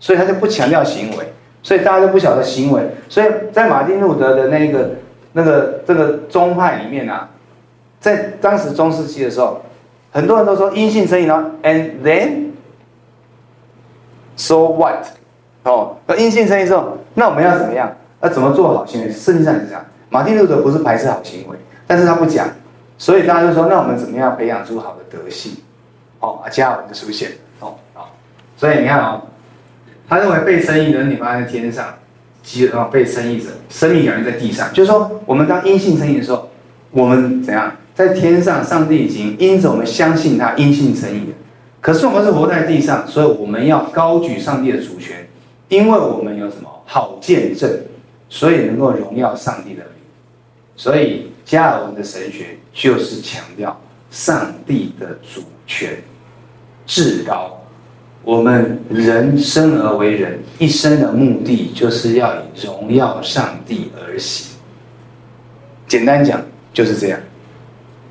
[0.00, 2.82] 所以他就不强调行为，所以大家都不晓得行为。
[3.08, 4.90] 所以在马丁路德的那个、
[5.32, 7.28] 那个、这个宗派里面啊，
[8.00, 9.60] 在当时中世纪的时候，
[10.10, 12.50] 很多人都说阴性生意呢，and then
[14.36, 15.04] so what？
[15.64, 17.94] 哦，那阴性生意之后，那我们要怎么样？
[18.20, 19.12] 要怎么做好行为？
[19.12, 22.48] 圣经上是这样，马丁路德不是排斥好行为，但是他不讲，
[22.96, 25.52] 所以大家就说，那我们怎么样培养出好的德性？
[26.20, 28.14] 哦，加尔文就出现了哦，好，
[28.56, 29.22] 所以你看哦，
[30.08, 31.94] 他认为被称义的人，你放在天上，
[32.42, 36.48] 其实啊被称义者生命感在地上，就是说我们当阴性称义的时候，
[36.90, 38.64] 我们怎样在天上？
[38.64, 41.32] 上帝已经因着我们相信他阴性称义的，
[41.80, 45.28] 可是我们是活在地上，所以我们要高举上帝的主权，
[45.68, 47.70] 因为我们有什么好见证，
[48.28, 49.92] 所以能够荣耀上帝的名。
[50.76, 53.78] 所以加尔文的神学就是强调
[54.10, 55.96] 上帝的主权
[56.86, 57.60] 至高，
[58.22, 64.56] 我们人生而为人，一生的目的就是要以荣耀上帝而行。
[65.86, 66.40] 简单讲
[66.72, 67.20] 就是这样。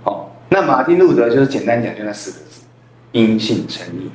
[0.03, 2.61] 好，那马丁路德就是简单讲就那四个字：
[3.11, 4.09] 因信称义。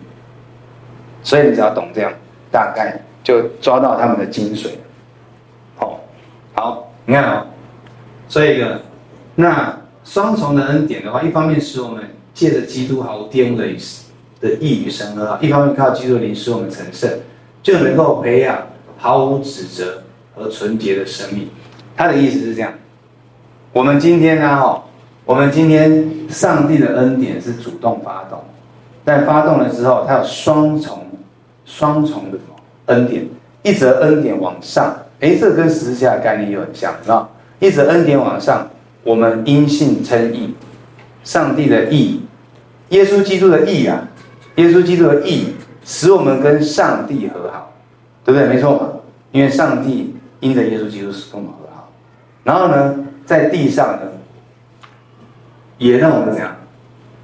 [1.22, 2.12] 所以你只要懂这样，
[2.50, 4.70] 大概就抓到他们的精髓。
[5.76, 6.00] 好，
[6.54, 7.46] 好，你看哦，
[8.28, 8.80] 所以一个
[9.34, 12.02] 那双重的恩典的话，一方面使我们
[12.34, 13.66] 借着基督毫无玷污的
[14.40, 17.08] 的义与神和好，一方面靠基督的灵使我们成圣，
[17.62, 18.66] 就能够培养
[18.98, 20.02] 毫无指责
[20.34, 21.48] 和纯洁的生命。
[21.96, 22.72] 他的意思是这样，
[23.72, 24.82] 我们今天呢，哦，
[25.24, 28.42] 我们今天上帝的恩典是主动发动，
[29.04, 31.06] 但发动了之后，它有双重、
[31.64, 32.38] 双重的
[32.86, 33.28] 恩典？
[33.62, 37.28] 一则恩典往上，诶，这跟十字架的概念又很像，是吧？
[37.60, 38.68] 一则恩典往上，
[39.04, 40.54] 我们因信称义，
[41.24, 42.20] 上帝的义，
[42.90, 44.08] 耶稣基督的义啊，
[44.56, 47.72] 耶稣基督的义，使我们跟上帝和好，
[48.24, 48.48] 对不对？
[48.48, 48.88] 没错嘛，
[49.32, 51.90] 因为上帝因着耶稣基督使我们和好。
[52.44, 54.02] 然后呢，在地上呢，
[55.78, 56.56] 也让我们怎样？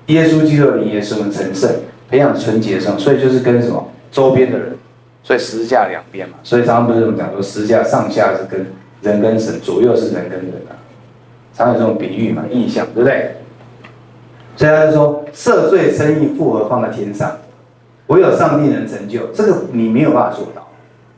[0.06, 1.70] 耶稣基督的灵也使我们成圣，
[2.08, 4.76] 培养纯洁的生，所以就是跟什么周边的人，
[5.22, 6.36] 所以十字架两边嘛。
[6.42, 8.66] 所以常常不是这么讲说，十字架上下是跟
[9.02, 10.72] 人跟神，左右是人跟人啊，
[11.58, 13.34] 常有这种比喻嘛，意象，对不对？
[14.56, 17.30] 所以他就说，赦罪、称义、复合放在天上，
[18.06, 19.26] 唯有上帝能成就。
[19.34, 20.66] 这个你没有办法做到，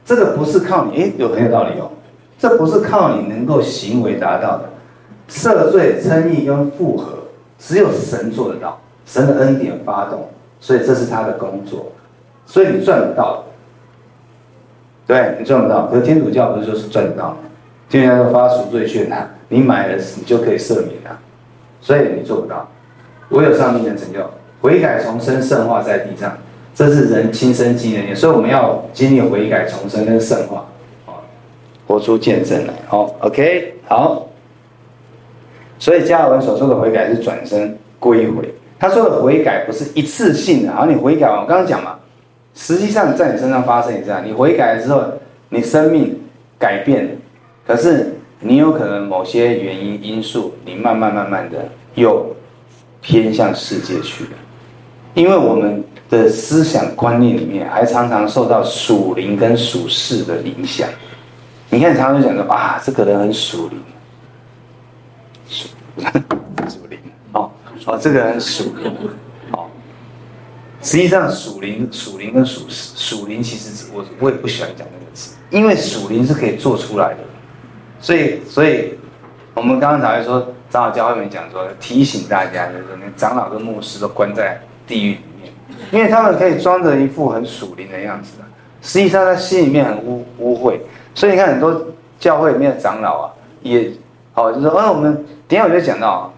[0.05, 1.91] 这个不是靠你，诶，有很有道理哦。
[2.39, 4.71] 这不是靠你能够行为达到的，
[5.29, 7.19] 赦罪、称义跟复合，
[7.59, 11.93] 只有神做得到，神的恩典发动，所以这是他的工作，
[12.47, 13.45] 所以你赚不到，
[15.07, 15.87] 对，你赚不到。
[15.87, 17.37] 可是天主教不是就是赚得到吗？
[17.89, 21.21] 天主教说发赎罪券啊，你买了你就可以赦免啊，
[21.83, 22.67] 所以你做不到，
[23.29, 24.25] 唯有上帝能成就，
[24.63, 26.33] 悔改重生圣化在地上，
[26.75, 30.65] 这是人亲身经历，所以我们要经历悔改重生跟圣化。
[31.87, 34.29] 活出见证来，好，OK，好。
[35.77, 38.55] 所以加尔文所说的悔改是转身归回。
[38.79, 41.99] 他说的悔改不是一次性的，好，你悔改，我刚刚讲嘛，
[42.55, 45.03] 实际上在你身上发生也这样，你悔改了之后，
[45.49, 46.17] 你生命
[46.61, 47.19] 改变，
[47.67, 52.35] 可是你有可能某些原因因素，你慢慢慢慢的又
[53.03, 54.31] 偏向世界去了，
[55.13, 60.89] 因为我们的思想观念里面还常常受到属灵跟属世的影响。
[61.69, 63.79] 你看，常常就讲说啊，这个人很属灵，
[65.47, 65.69] 属
[66.67, 66.99] 属灵
[67.33, 67.51] 哦
[67.85, 68.93] 哦，这个人属灵
[69.53, 69.67] 哦。
[70.83, 77.19] 实际上，属灵、属灵跟属属灵，其实我我也不喜欢讲那个词，因为属灵是可以做出来的。
[78.01, 78.95] 所以，所以
[79.55, 85.53] 我们刚刚才说，长老教会里面讲说，提醒大家就是说，连长老跟牧师都关在地狱里面，
[85.93, 88.39] 因为他们可以装着一副很属灵的样子，
[88.81, 90.79] 实际上他心里面很污污秽。
[91.15, 91.85] 所以你看，很多
[92.19, 93.33] 教会里面的长老啊，
[93.63, 93.91] 也，
[94.33, 96.33] 好，就是说，哦，我们等下我就讲到，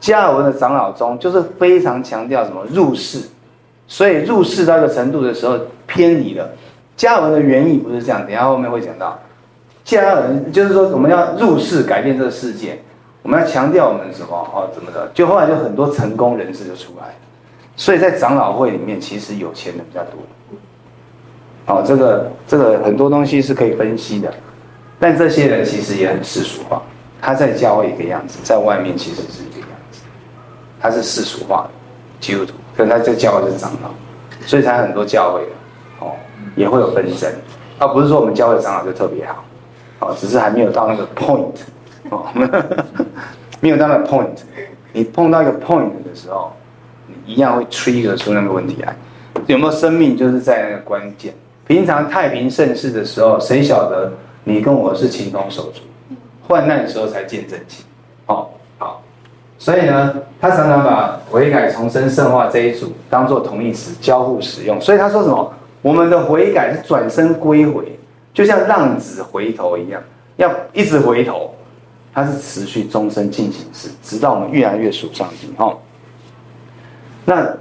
[0.00, 3.18] 加尔文的长老中，就是非常强调什么入世，
[3.86, 6.48] 所以入世到一个程度的时候偏离了。
[6.96, 9.18] 加尔文的原意不是这样，等下后面会讲到，
[9.84, 12.80] 加尔文就是说我们要入世改变这个世界，
[13.22, 17.14] 我们要强调我们什么哦，怎么的，就后来就很多成功人士就出来，
[17.76, 20.12] 所以在长老会里面，其实有钱的比较多。
[21.66, 24.32] 哦，这个这个很多东西是可以分析的，
[24.98, 26.82] 但这些人其实也很世俗化。
[27.20, 30.00] 他在教会一个样子，在外面其实是一个样子。
[30.80, 31.70] 他是世俗化的
[32.20, 33.88] 基督徒，可是他在教会是长老，
[34.46, 35.52] 所以才很多教会的
[36.00, 36.12] 哦
[36.54, 37.30] 也会有纷争。
[37.78, 39.42] 而不是说我们教会长老就特别好，
[40.12, 41.54] 只是还没有到那个 point，
[42.10, 42.26] 哦，
[43.60, 44.28] 没有到那个 point。
[44.92, 46.52] 你碰到一个 point 的时候，
[47.06, 48.94] 你一样会 trigger 出那个问题来。
[49.46, 51.34] 有没有生命，就是在那个关键。
[51.66, 54.12] 平常太平盛世的时候，谁晓得
[54.44, 55.80] 你跟我是情同手足？
[56.46, 57.84] 患难的时候才见真情。
[58.26, 59.02] 哦，好，
[59.58, 64.80] 所以呢，他常常把悔改、重生、圣化这一组当做同义词交互使用。
[64.80, 65.52] 所以他说什么？
[65.82, 67.98] 我们的悔改是转身归回，
[68.34, 70.02] 就像浪子回头一样，
[70.36, 71.54] 要一直回头。
[72.12, 75.52] 它是持续终身进行式，直到我们越来越属上帝。
[75.56, 75.76] 哈，
[77.24, 77.56] 那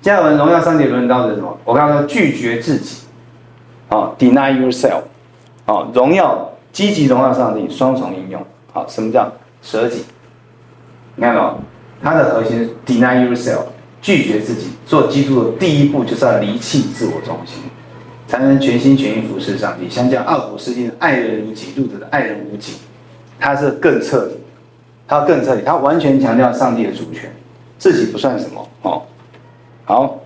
[0.00, 1.58] 加尔文荣耀上帝论到的是什么？
[1.64, 2.98] 我刚刚说拒绝自己。
[3.88, 5.02] 啊，deny yourself，
[5.66, 8.40] 啊，荣耀积极荣耀上帝，双重应用。
[8.72, 9.30] 好，什么叫
[9.60, 10.04] 舍己？
[11.16, 11.58] 你看到
[12.00, 13.64] 它的核心是 deny yourself，
[14.00, 14.70] 拒绝自己。
[14.86, 17.60] 做基督的第一步就是要离弃自我中心，
[18.32, 19.90] 才能全心全意服侍上帝。
[19.90, 22.78] 相较奥古斯丁的爱人如己，路德的爱人如己，
[23.38, 24.36] 他是更彻底，
[25.06, 27.30] 他更彻底，他完全强调上帝的主权，
[27.76, 28.66] 自己不算什么。
[28.80, 29.02] 哦，
[29.84, 30.18] 好，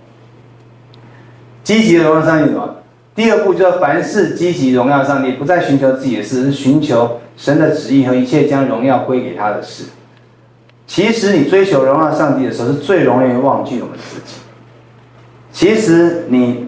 [1.65, 2.75] 积极的荣耀上帝什么？
[3.13, 9.83] 第二步就是凡事积极荣耀上帝，不再寻求自己的事，是寻求神的旨意和一切将荣耀归给他的事。
[10.85, 14.35] 其实你追求荣耀上帝的时候，是最容易忘记我们自己。
[15.51, 16.66] 其实你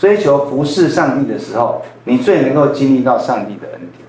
[0.00, 4.08] 追求服侍上帝的时候，你最能够经历到上帝的恩典。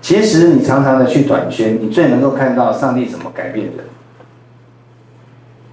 [0.00, 3.84] 其实你常常的去短宣，你最能够看到上帝怎么改变人，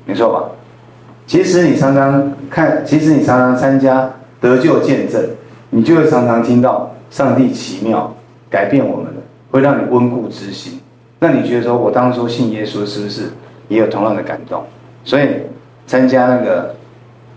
[0.05, 0.49] 没错吧？
[1.27, 5.23] 其实你常常看，其实你常常参加得救见证，
[5.69, 8.11] 你就会常常听到上帝奇妙
[8.49, 10.79] 改变我们的，会让你温故知新。
[11.19, 13.29] 那你觉得说，我当初信耶稣是不是
[13.67, 14.63] 也有同样的感动？
[15.03, 15.29] 所以
[15.85, 16.75] 参加那个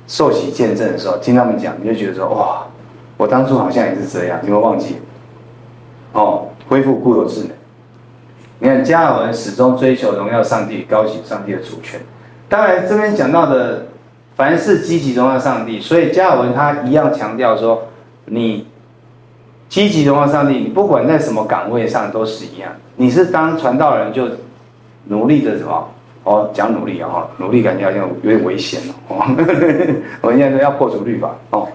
[0.08, 2.66] 受洗见证的时候，听他们讲，你就觉得说，哇，
[3.18, 4.96] 我当初好像也是这样，你有没有忘记？
[6.14, 7.50] 哦，恢复固有智能。
[8.60, 12.00] 你看加尔文始终追求荣耀上帝，高举上帝的主权。
[12.48, 13.86] 当然，这边讲到的，
[14.34, 17.88] 凡是积极荣耀上帝，所以加尔文他一样强调说，
[18.24, 18.66] 你
[19.68, 22.72] 积极荣耀上帝，你不管在什么岗位上都是一样。
[22.96, 24.26] 你是当传道人就
[25.04, 25.90] 努力的什么？
[26.28, 29.16] 哦，讲努力啊，哈，努力感觉好像有点危险哦。
[30.20, 31.66] 我们现在说要破除律法哦，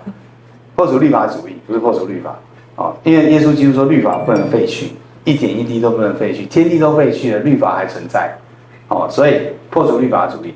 [0.75, 2.37] 破除律法主义，不是破除律法
[2.75, 4.91] 哦，因为耶稣基督说律法不能废去，
[5.23, 8.31] 一点一滴都不能废去，天地都废去了，律法还存在
[8.89, 9.41] 哦，所以
[9.71, 10.53] 破除律法主义。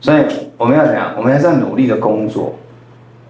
[0.00, 0.24] 所以
[0.56, 1.14] 我们要怎样？
[1.16, 2.56] 我们还是要努力的工作，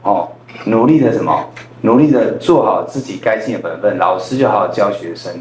[0.05, 0.27] 哦，
[0.65, 1.39] 努力的什么？
[1.83, 3.99] 努力的做好自己该尽的本分。
[3.99, 5.35] 老师就好好教学生，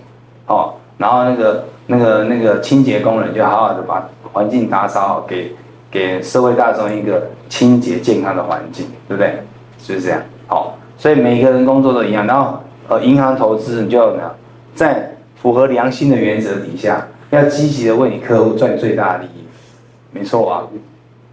[0.48, 5.54] 哦，然后那个那个那个清洁工人就好好的把环境打扫好，给
[5.90, 9.42] 给社会大众一个清洁健康的环境，对不对？
[9.80, 10.22] 是不是这样？
[10.48, 12.26] 好，所以每个人工作都一样。
[12.28, 14.36] 然后呃，银行投资你就要怎样？
[14.76, 19.46] 在符合良心的原则底下，要积极的为你客户赚最大的利益，
[20.12, 20.64] 没错啊。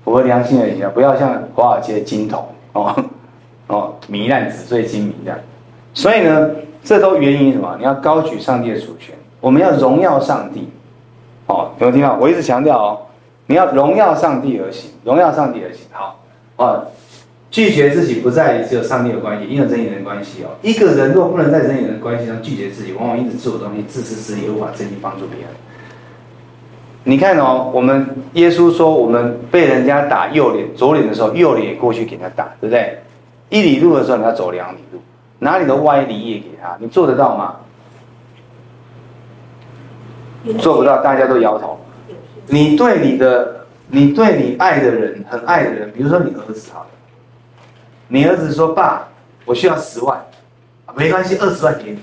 [0.04, 3.04] 符合良心的一下，不要像华尔街金童哦
[3.66, 5.38] 哦，糜烂纸醉金迷这样。
[5.92, 6.50] 所以呢，
[6.82, 7.76] 这都源于什么？
[7.78, 10.68] 你要高举上帝的主权，我们要荣耀上帝。
[11.46, 12.16] 哦，有没有听到？
[12.20, 12.98] 我一直强调哦，
[13.46, 15.86] 你要荣耀上帝而行，荣耀上帝而行。
[15.90, 16.20] 好，
[16.56, 16.84] 哦，
[17.50, 20.50] 拒绝自己不在于只有上帝的关系，因为人与人的关系哦。
[20.60, 25.48] 一个人若不能在人与人的关系上拒绝自己，往往一直做东西，自私自利，无法真心帮助别人。
[27.04, 32.98] 你看哦，我们耶稣说，我们被人家打右脸、左脸的时候，右脸也过去给他打，对不对？
[33.48, 35.00] 一里路的时候，你要走两里路，
[35.38, 37.56] 哪里的歪理也给他，你做得到吗？
[40.58, 41.78] 做不到，大家都摇头。
[42.46, 46.86] 你对你的，你对你爱的人，很爱的人，比如说你儿子好了，
[48.08, 49.06] 你儿子说：“爸，
[49.44, 50.18] 我需要十万，
[50.94, 51.98] 没关系，二十万给你，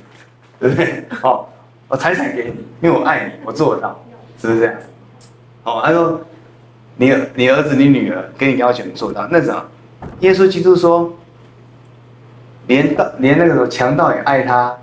[0.59, 1.03] 对不对？
[1.09, 1.51] 好，
[1.87, 3.99] 我财产给你，因为我爱你，我做得到，
[4.39, 4.75] 是不是这样？”
[5.63, 6.21] 哦，他说，
[6.97, 9.65] 你你儿子、你女儿给你要求，你做到，那怎么？
[10.19, 11.11] 耶稣基督说，
[12.67, 14.77] 连到连那个强盗也爱他，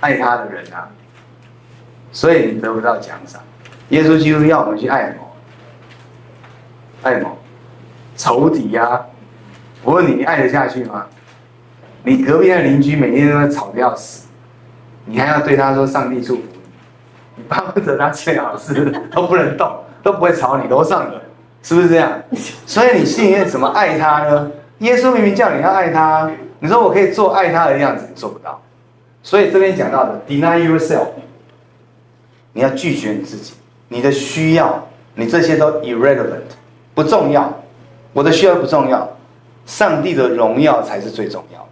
[0.00, 0.90] 爱他的人啊，
[2.12, 3.40] 所以你得不到奖赏。
[3.90, 5.18] 耶稣基督要我们去爱什么？
[7.02, 7.30] 爱什么？
[8.16, 9.00] 仇敌呀、
[9.82, 11.06] 我问你，你爱得下去吗？
[12.02, 14.26] 你隔壁的邻居每天都在吵得要死，
[15.04, 16.42] 你还要对他说上帝祝福
[17.36, 17.42] 你？
[17.44, 21.22] 巴不得他最好是 都不能动，都不会吵你楼上的，
[21.62, 22.20] 是不是这样？
[22.66, 24.50] 所以你心里面怎么爱他呢？
[24.78, 26.30] 耶稣明明叫你要爱他，
[26.60, 28.60] 你说我可以做爱他的样子，你做不到。
[29.22, 31.06] 所以这边讲到的 deny yourself，
[32.52, 33.54] 你要拒绝你自己，
[33.88, 36.50] 你的需要，你这些都 irrelevant，
[36.94, 37.52] 不重要。
[38.12, 39.08] 我的需要不重要，
[39.66, 41.66] 上帝的荣耀才是最重要的。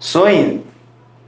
[0.00, 0.60] 所以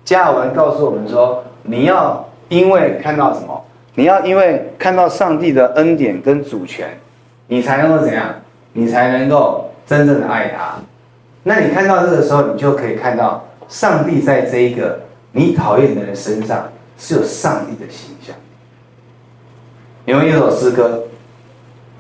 [0.05, 2.27] 加尔文告诉我们说，你要。
[2.51, 3.65] 因为看到什么？
[3.95, 6.99] 你要因为看到上帝的恩典跟主权，
[7.47, 8.35] 你才能够怎样？
[8.73, 10.75] 你才能够真正的爱他。
[11.45, 14.99] 那你看到这个时候，你就可以看到上帝在这一个
[15.31, 16.69] 你讨厌的人身上
[17.01, 18.37] 是有上帝的形象。
[20.07, 21.05] 因为一首诗歌，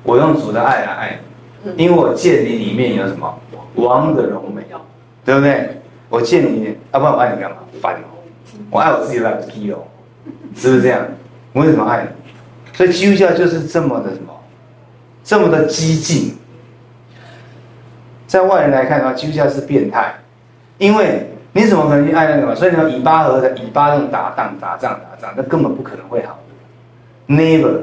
[0.04, 1.20] 我用主的爱来爱
[1.62, 3.38] 你，因为我见你里面有什么
[3.74, 4.62] 王的荣美，
[5.24, 5.80] 对不对？
[6.08, 7.56] 我见你里面，要不然我爱你干嘛？
[7.80, 8.20] 烦哦！
[8.70, 9.78] 我爱我自己来不及哦。
[10.56, 11.06] 是不是这样？
[11.52, 12.08] 我为什么爱你？
[12.76, 14.32] 所以基督教就是这么的什么，
[15.22, 16.36] 这么的激进。
[18.26, 20.14] 在外人来看的话，基督教是变态，
[20.78, 22.54] 因为你怎么可能去爱那个嘛？
[22.54, 26.38] 所以你要以巴和的以巴那种打仗、打仗、打仗，那根本不可能会好。
[27.28, 27.80] Never，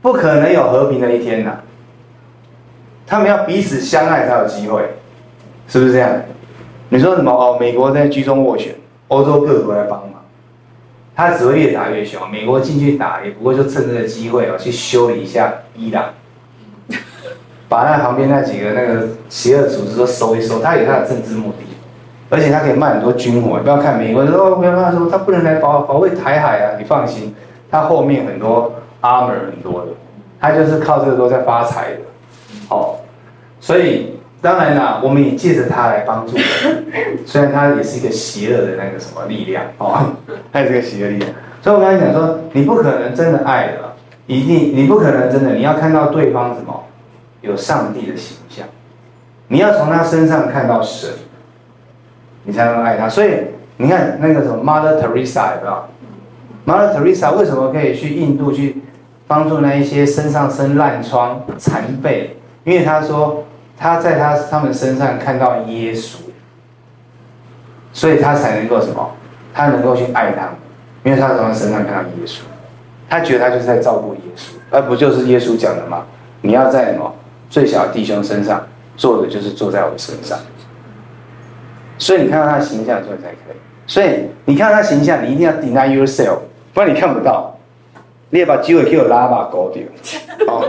[0.00, 1.58] 不可能有和平的一天呐。
[3.06, 4.82] 他们要彼此相爱才有机会，
[5.68, 6.10] 是不是这样？
[6.88, 7.30] 你说什么？
[7.30, 8.74] 哦，美国在居中斡旋，
[9.08, 10.22] 欧洲各国来帮忙。
[11.14, 16.06] 他只会越打越凶，美国进去打也不过就趁这个机会哦，去修理一下伊朗，
[17.68, 20.60] 把那旁边那几个那个邪恶组织都收一收。
[20.60, 21.71] 他有他的政治目的，
[22.32, 23.58] 而且他可以卖很多军火。
[23.58, 27.34] 不要看美国说哦，不要他说他不能来保保卫台海啊，你放心，
[27.70, 28.72] 他后面很多
[29.02, 29.88] armor 很多的，
[30.40, 31.98] 他就是靠这个都在发财的。
[32.70, 32.96] 哦，
[33.60, 36.38] 所以当然啦，我们也借着他来帮助，
[37.26, 40.00] 虽然他也是一个邪恶的那个什么力量哦，
[40.50, 41.30] 他也是个邪恶力量。
[41.60, 43.92] 所以我刚才讲说，你不可能真的爱了，
[44.26, 46.82] 一定你不可能真的，你要看到对方什么
[47.42, 48.66] 有上帝的形象，
[49.48, 51.10] 你要从他身上看到神，
[52.44, 53.08] 你才能爱他。
[53.08, 53.30] 所以
[53.76, 55.84] 你看那个什么 Mother Teresa 有没有
[56.66, 58.82] ？Mother Teresa 为什么可以去印度去
[59.26, 62.36] 帮助那一些身上生烂疮、残废？
[62.64, 63.44] 因为他说。
[63.74, 66.18] 他在他他们身上看到耶稣，
[67.92, 69.10] 所以他才能够什么？
[69.52, 70.50] 他能够去爱他们，
[71.02, 72.42] 因为他从他身上看到耶稣，
[73.08, 76.04] 他觉得他就是在照顾耶稣，而不就是耶稣讲的吗？
[76.42, 77.12] 你要在什么
[77.50, 78.64] 最小弟兄身上
[78.96, 80.38] 做的，就是坐在我身上。
[81.98, 83.56] 所以你看到他的形象，做才可以。
[83.86, 86.38] 所以你看到他形象，你一定要 deny yourself，
[86.72, 87.48] 不然你看不到。
[88.34, 89.82] 你也把机会给我拉把狗掉，
[90.48, 90.64] 哦，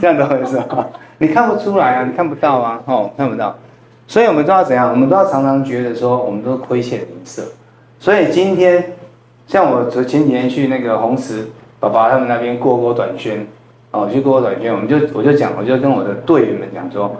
[0.00, 0.84] 这样的回事吗？
[1.18, 3.56] 你看不出来啊，你看不到啊，哦，看不到，
[4.08, 4.90] 所以我们都要怎样？
[4.90, 7.42] 我们都要常常觉得说，我们都亏欠邻舍。
[8.00, 8.84] 所以今天，
[9.46, 11.46] 像我前几天去那个红石
[11.78, 13.46] 爸爸他们那边过过短宣，
[13.92, 17.14] 哦，去过过短宣，我们就我就讲，我就跟我的队员们讲说，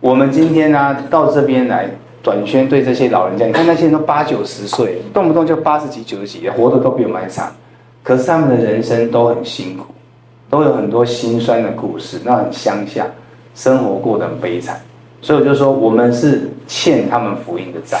[0.00, 1.88] 我们今天呢、啊、到这边来
[2.28, 7.50] 短宣，对这些老人家，你看那些人都八九十岁，动不动就八十几、九十几，活得都比我们还长，
[8.02, 9.86] 可是他们的人生都很辛苦，
[10.50, 13.06] 都有很多心酸的故事，那很乡下。
[13.54, 14.78] 生活过得很悲惨，
[15.22, 17.98] 所以我就说，我们是欠他们福音的债。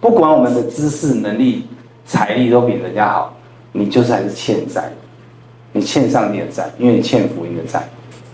[0.00, 1.66] 不管我们的知识、能力、
[2.06, 3.34] 财力都比人家好，
[3.72, 4.84] 你就是还是欠债。
[5.72, 7.82] 你欠上帝的债，因为你欠福音的债，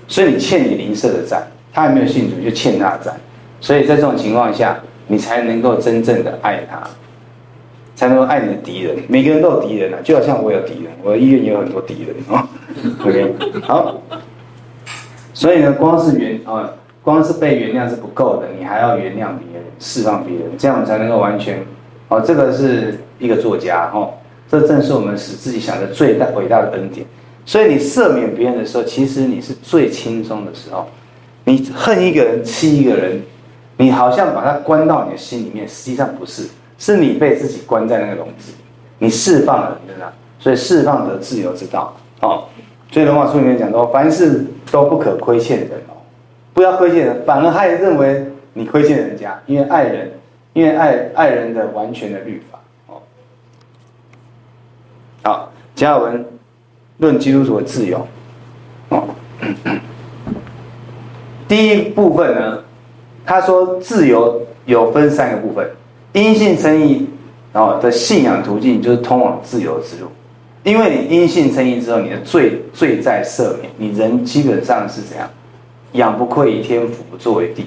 [0.07, 1.43] 所以你欠你邻舍的债。
[1.73, 3.13] 他还没有信主，就欠他的债。
[3.61, 4.79] 所以在这种情况下，
[5.11, 6.81] 你才能够真正的爱他，
[7.97, 8.97] 才能够爱你的敌人。
[9.09, 12.49] 每个人都有敌人啊，就好像我有敌人，我的医院也有很多敌人啊。
[13.05, 14.01] OK，好。
[15.35, 16.71] 所以呢，光是原啊，
[17.03, 21.59] 光是被原谅是不够的，你还要原谅别人，释放别人，这样才能够完全。
[22.07, 24.15] 哦，这个是一个作家哦，
[24.49, 27.05] 这正是我们使自己想的最大伟大的恩典。
[27.45, 30.87] 所以你赦免别人的时候，其实你是最轻松的时候。
[31.43, 33.21] 你恨一个人，欺一个人，
[33.81, 38.59] 你好像把它关到你的心里面，实际上不是，是你被自己关在那个笼子里，
[38.99, 40.13] 你释放了，对吧？
[40.39, 42.45] 所以释放的自由之道，哦。
[42.93, 45.97] 所以罗马书里面讲说，凡事都不可亏欠人哦，
[46.53, 50.13] 不要亏欠人，反而还认为你亏欠人家，因为爱人，
[50.53, 52.59] 因为爱爱人的完全的律法
[52.89, 53.01] 哦。
[55.23, 56.27] 好，加尔文
[56.99, 58.07] 论基督徒的自由
[58.91, 59.09] 哦。
[61.49, 62.59] 第一部分呢，
[63.31, 65.65] 他说自由有分三个部分，
[66.15, 67.07] 因信称义
[67.53, 70.09] 然后的信仰途径就是通往自由之路。
[70.65, 75.31] 因为你因信称义之后，你的罪罪在赦免，你人基本上是怎样？
[75.93, 77.67] 仰不愧于天，俯不作为地，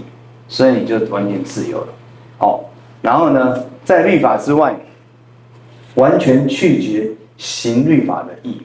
[0.50, 1.88] 所以你就完全自由了。
[2.40, 2.60] 哦，
[3.02, 4.76] 然后呢，在律法之外，
[5.96, 8.62] 完全拒绝行律法的义。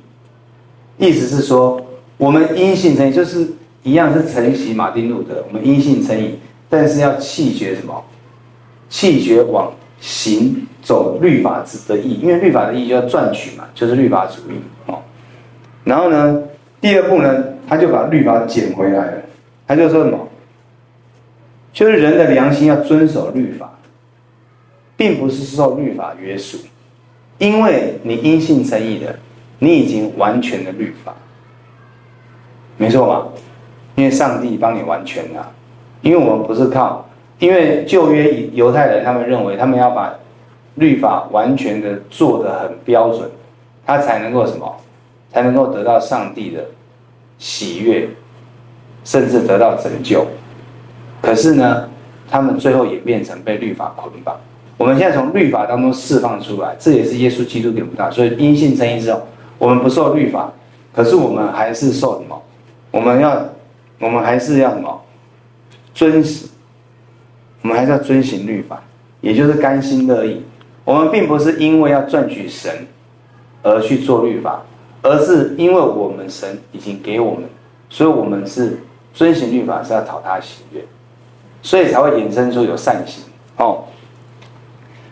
[0.96, 1.80] 意思是说，
[2.16, 3.46] 我们因信称义，就是
[3.84, 6.36] 一样是承袭马丁路德，我们因信称义，
[6.68, 8.04] 但是要弃绝什么？
[8.88, 10.64] 弃绝往行。
[10.80, 14.54] 走律法之的义，因为律法的义就要赚取嘛，就是律法主义
[14.86, 15.02] 哦。
[15.84, 16.42] 然后呢，
[16.80, 19.22] 第二步呢，他就把律法捡回来了，
[19.66, 20.26] 他就说什么？
[21.74, 23.70] 就是人的良心要遵守律法，
[24.96, 26.56] 并不是受律法约束，
[27.36, 29.18] 因为你因信称义的，
[29.58, 31.14] 你已经完全的律法，
[32.78, 33.28] 没错吧？
[33.96, 35.52] 因为上帝帮你完全了，
[36.02, 37.04] 因为我们不是靠，
[37.38, 40.14] 因为旧约犹太人他们认为他们要把。
[40.74, 43.28] 律法完全的做得很标准，
[43.84, 44.76] 他才能够什么？
[45.32, 46.64] 才能够得到上帝的
[47.36, 48.08] 喜悦，
[49.02, 50.24] 甚至得到拯救。
[51.20, 51.88] 可是呢，
[52.30, 54.36] 他们最后也变成被律法捆绑。
[54.76, 58.08] 我们现在从律法当中释放出来，这也是耶稣基督给我们的。
[58.12, 59.20] 所以因信称义之后，
[59.58, 60.48] 我们不受律法，
[60.94, 62.40] 可是我们还是受什么？
[62.92, 63.36] 我们要，
[63.98, 65.00] 我们还是要什么？
[65.98, 66.46] 遵守，
[67.62, 68.80] 我们还是要遵行律法，
[69.20, 70.40] 也就是甘心乐意。
[70.84, 72.70] 我们并不是因为要赚取神
[73.64, 74.62] 而去做律法，
[75.02, 77.42] 而是因为我们神已经给我们，
[77.90, 78.78] 所以我们是
[79.12, 80.84] 遵行律法是要讨他喜悦，
[81.62, 83.24] 所以才会衍生出有善行
[83.56, 83.82] 哦。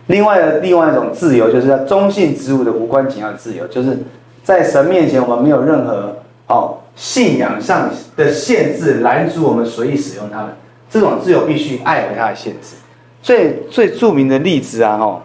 [0.05, 3.97] 另外的另外一种自由，就是要忠信职务的无关紧要自由，就是
[4.41, 6.15] 在神面前我们没有任何
[6.47, 10.49] 哦信仰上的限制拦阻我们随意使用他们，
[10.89, 12.75] 这种自由必须爱为他的限制。
[13.21, 15.21] 最最著名的例子啊，哦。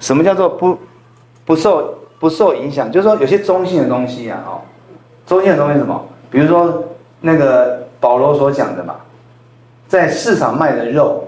[0.00, 0.78] 什么叫做不
[1.44, 2.90] 不受不受影响？
[2.92, 4.60] 就是说有些中性的东西啊，哦，
[5.26, 6.06] 中性的东西什么？
[6.30, 6.84] 比如说
[7.20, 8.94] 那个保罗所讲的嘛，
[9.88, 11.24] 在市场卖的肉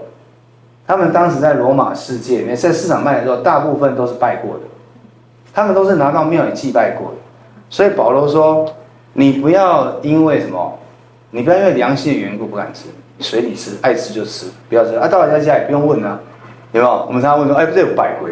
[0.87, 4.61] 他们当时在罗马世界里面，在市场卖的肉，大部分都是拜过的，
[5.53, 7.17] 他们都是拿到庙里祭拜过的。
[7.69, 8.65] 所以保罗说
[9.13, 10.77] ：“你不要因为什么，
[11.29, 12.87] 你不要因为良心的缘故不敢吃，
[13.19, 15.07] 随你吃，爱吃就吃，不要吃啊。
[15.07, 16.19] 到人家家也不用问啊，
[16.71, 17.05] 有没有？
[17.07, 18.27] 我们常常问说：哎，不是有拜过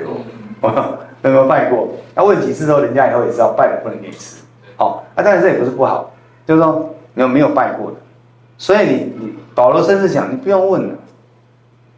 [0.61, 0.97] 哦？
[1.23, 1.87] 有没有拜过？
[2.15, 4.37] 那、啊、问几次之后，人家以后也知道拜了不能给你吃。
[4.77, 6.11] 好，啊，当然这也不是不好，
[6.45, 7.97] 就是说你有没有拜过的？
[8.57, 10.95] 所以你你保罗甚至讲，你不用问了。”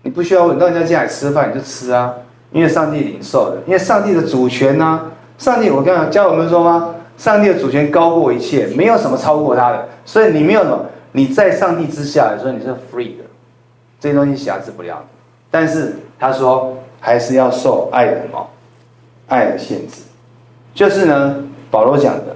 [0.03, 2.11] 你不需要问，到人家家里吃饭你就吃啊，
[2.51, 5.05] 因为上帝领受的，因为上帝的主权呐、啊，
[5.37, 6.95] 上帝我刚刚教我们说吗？
[7.17, 10.79] 上帝的主权高过一切，没有什么超过他的，所以你没有什么，
[11.11, 13.23] 你在上帝之下，所以你是 free 的，
[13.99, 15.03] 这些东西辖制不了。
[15.49, 18.49] 但是他说还是要受爱的什么，
[19.27, 20.01] 爱的限制，
[20.73, 22.35] 就是呢，保罗讲的，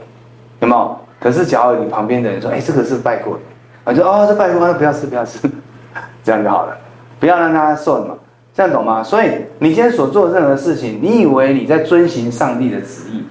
[0.59, 0.97] 有没有？
[1.19, 3.41] 可是假如你旁边的人说，哎，这个是拜过的，
[3.85, 5.39] 啊，就哦，这拜过，那不要吃，不要吃，
[6.23, 6.77] 这样就好了。
[7.19, 8.17] 不要让他受什么，
[8.53, 9.01] 这样懂吗？
[9.01, 13.23] 所以你今天所做的任何事情，你以为你在遵行上帝的旨意，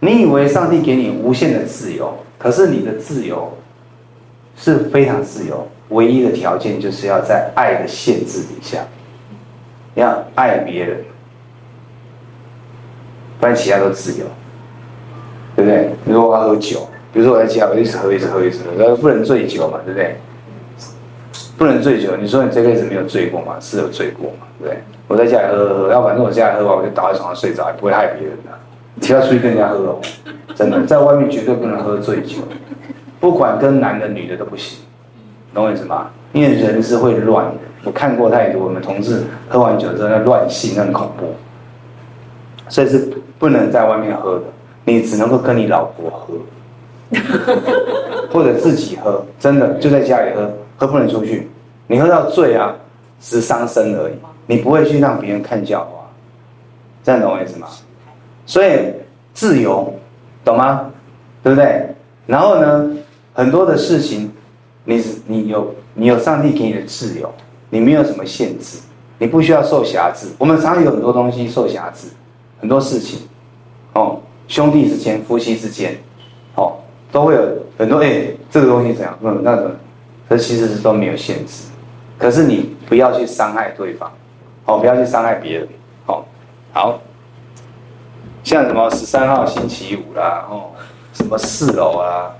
[0.00, 3.50] 你以为上帝给你无限的自由，可是你的自由
[4.60, 8.78] 是非常自由，唯一的条件就是要在爱的限制底下，
[9.94, 10.98] 要爱别人，
[13.40, 14.26] 不然其他都自由，
[15.56, 15.88] 对不对？
[16.04, 20.16] 比如说我要喝酒，比如说我在家，我一直喝，一直喝，一直喝，然后不能醉酒嘛，对不对？
[21.56, 23.56] 不能醉酒，你说你这辈子没有醉过吗？
[23.60, 24.46] 是有醉过嘛？
[24.58, 24.82] 对不对？
[25.08, 28.50] 我在家里喝喝喝，要反正我在家里喝完，我就倒在床上睡着，也不会害别人的。
[28.94, 30.00] 你不要出去跟人家喝哦，
[30.54, 32.36] 真的，在外面绝对不能喝醉酒，
[33.20, 34.78] 不管跟男的女的都不行，
[35.54, 36.10] 懂我意思吗？
[36.32, 41.26] 因为人是会乱的，我看过太多，我们同事喝完酒之后那乱性，很恐怖，
[42.68, 44.44] 所以是不能在外面喝的，
[44.84, 46.34] 你只能够跟你老婆喝，
[48.32, 50.50] 或者自己喝，真的就在家里喝。
[50.76, 51.46] 喝不能出去，
[51.86, 52.74] 你喝到醉啊，
[53.20, 54.14] 只伤身而已，
[54.46, 56.08] 你不会去让别人看笑话，
[57.04, 57.66] 这样懂我意思吗？
[58.46, 58.78] 所以
[59.34, 59.92] 自由，
[60.42, 60.90] 懂吗？
[61.42, 61.86] 对不对？
[62.26, 62.90] 然后呢，
[63.40, 64.30] 很多的事情，
[64.84, 67.32] 你你有你有上帝给你的自由，
[67.70, 68.78] 你没有什么限制，
[69.16, 70.26] 你不需要受辖制。
[70.36, 72.08] 我们常有很多东西受辖制，
[72.60, 73.20] 很多事情，
[73.94, 75.96] 哦，兄弟之间、夫妻之间，
[76.54, 76.76] 哦，
[77.10, 77.40] 都会有
[77.78, 79.18] 很多哎，这个东西怎样？
[79.22, 79.74] 嗯，那个。
[80.28, 81.64] 这其实是都没有限制，
[82.16, 84.08] 可是你不要去伤害对方，
[84.64, 85.68] 哦，不要去伤害别人，
[86.06, 86.22] 哦，
[86.72, 87.00] 好，
[88.44, 90.70] 像什么十三号星期五啦，哦，
[91.14, 92.30] 什么四楼啊，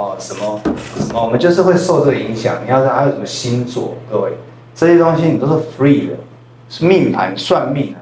[0.00, 0.60] 哦，什么
[0.98, 2.56] 什么，我们就是会受这个影响。
[2.64, 4.32] 你要知道还有什么星座，各位，
[4.74, 6.14] 这些东西你都是 free 的，
[6.68, 7.98] 是命盘算命啊，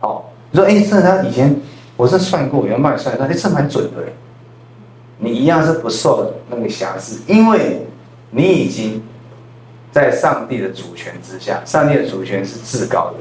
[0.00, 1.56] 哦，你说哎，这他以前
[1.96, 4.02] 我是算过，有人帮你算，哎，这蛮准的，
[5.18, 7.86] 你一样是不受那个辖制，因为。
[8.32, 9.02] 你已经
[9.90, 13.14] 在上帝的主权之下，上帝的主权是至高的。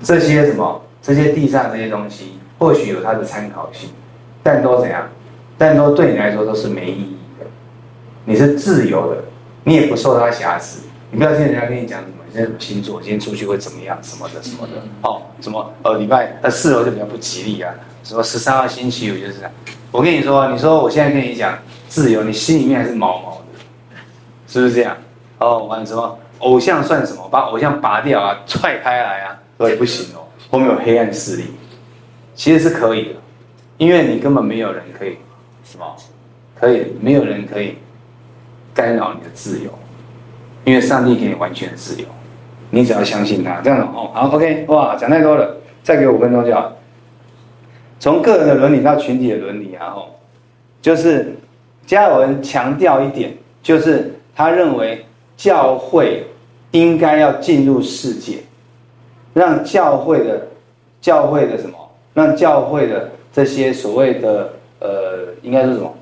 [0.00, 3.90] 这些什么，这些地上这些东西，或许有它的参考性，
[4.44, 5.02] 但都怎样？
[5.58, 7.46] 但都对你来说都是没意义的。
[8.24, 9.24] 你是自由的，
[9.64, 10.82] 你也不受它瑕疵。
[11.10, 14.82] 你不要听人家跟你讲什么，你现在什么星座，今天出去会怎么样，什么的什么的。
[15.02, 17.72] 哦，什么呃礼拜呃四楼就比较不吉利啊。
[18.02, 19.50] 什么十三号星期五就是这样。
[19.90, 24.00] 我跟你说，你说我现在跟你讲自由，你心里面还是毛毛的。
[24.48, 24.96] 是不是这样？
[25.38, 27.28] 哦，玩什么偶像算什么？
[27.30, 30.22] 把偶像拔掉啊，踹开来啊，对，不行哦。
[30.50, 31.44] 后面有黑暗势力，
[32.34, 33.14] 其实是可以的，
[33.78, 35.18] 因为你根本没有人可以
[35.76, 35.96] 什么，
[36.54, 37.76] 可以没有人可以
[38.72, 39.70] 干扰你的自由，
[40.64, 42.06] 因为上帝给你完全自由，
[42.70, 43.60] 你只要相信他。
[43.60, 46.72] 这样哦，好，OK，哇，讲太多了，再给我五分钟就好。
[48.00, 50.08] 从个人的伦理到群体的伦理啊，哦，
[50.80, 51.36] 就是
[51.84, 54.12] 加尔文强调一点，就是。
[54.38, 55.02] 他认为
[55.34, 56.22] 教会
[56.72, 58.40] 应该要进入世界，
[59.32, 60.46] 让教会的
[61.00, 61.78] 教会的什么？
[62.12, 65.92] 让教会的这些所谓的呃，应该是什么？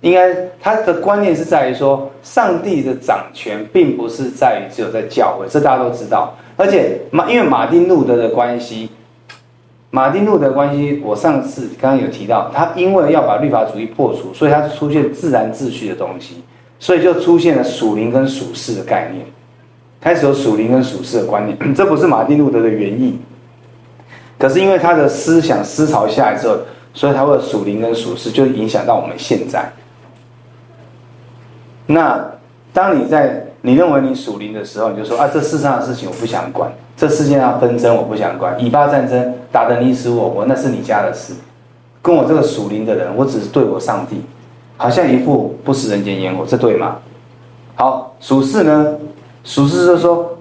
[0.00, 6.34] 应该他的观念是在于说，上帝的掌权并不是在于只有在教会，这大家都知道。
[6.56, 8.90] 而且马因为马丁路德的关系，
[9.90, 16.42] 马丁路德的关系，我上次刚刚有提到，他因为要把律法主义破除，所以他出现自然秩序的东西。
[16.80, 19.24] 所以就出现了属灵跟属世的概念，
[20.02, 23.18] 开始有属灵跟属世的观念， 这不是马丁路德的原意。
[24.36, 26.58] 可是因为他的思想思潮下来之后，
[26.94, 29.70] 所以他会属灵跟属世，就影响到我们现在。
[31.86, 32.24] 那
[32.72, 41.34] 当你在你认为你属灵的时候，你就说啊，这世上的事情我不想管，这世界上纷争我不想管，以巴战争打得你死我活，那是你家的事，
[42.00, 44.22] 跟我这个属灵的人，我只是对我上帝。
[44.76, 46.96] 好像一副不食人间烟火，这对吗？
[47.76, 48.96] 好，属世呢？
[49.44, 50.36] 属世就是说，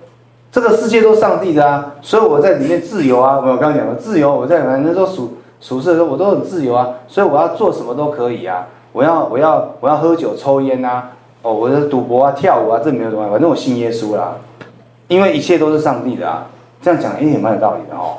[0.51, 3.35] 这个世界都上帝的啊，所以我在里面自由啊。
[3.37, 8.67] 我刚刚讲的自由，我在反正说属属世的时候，我都很自由啊，所以我要做什么都可以啊。
[8.91, 11.09] 我要我要我要喝酒抽烟啊，
[11.41, 14.35] 哦，我的赌博啊跳舞啊，这没有什么，反正我信耶稣啦，
[15.07, 16.45] 因为一切都是上帝的啊。
[16.81, 18.17] 这样讲哎也蛮有道理的哦，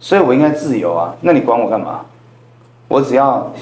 [0.00, 1.14] 所以我应该自由啊。
[1.20, 2.00] 那你管我干嘛？
[2.88, 3.52] 我只要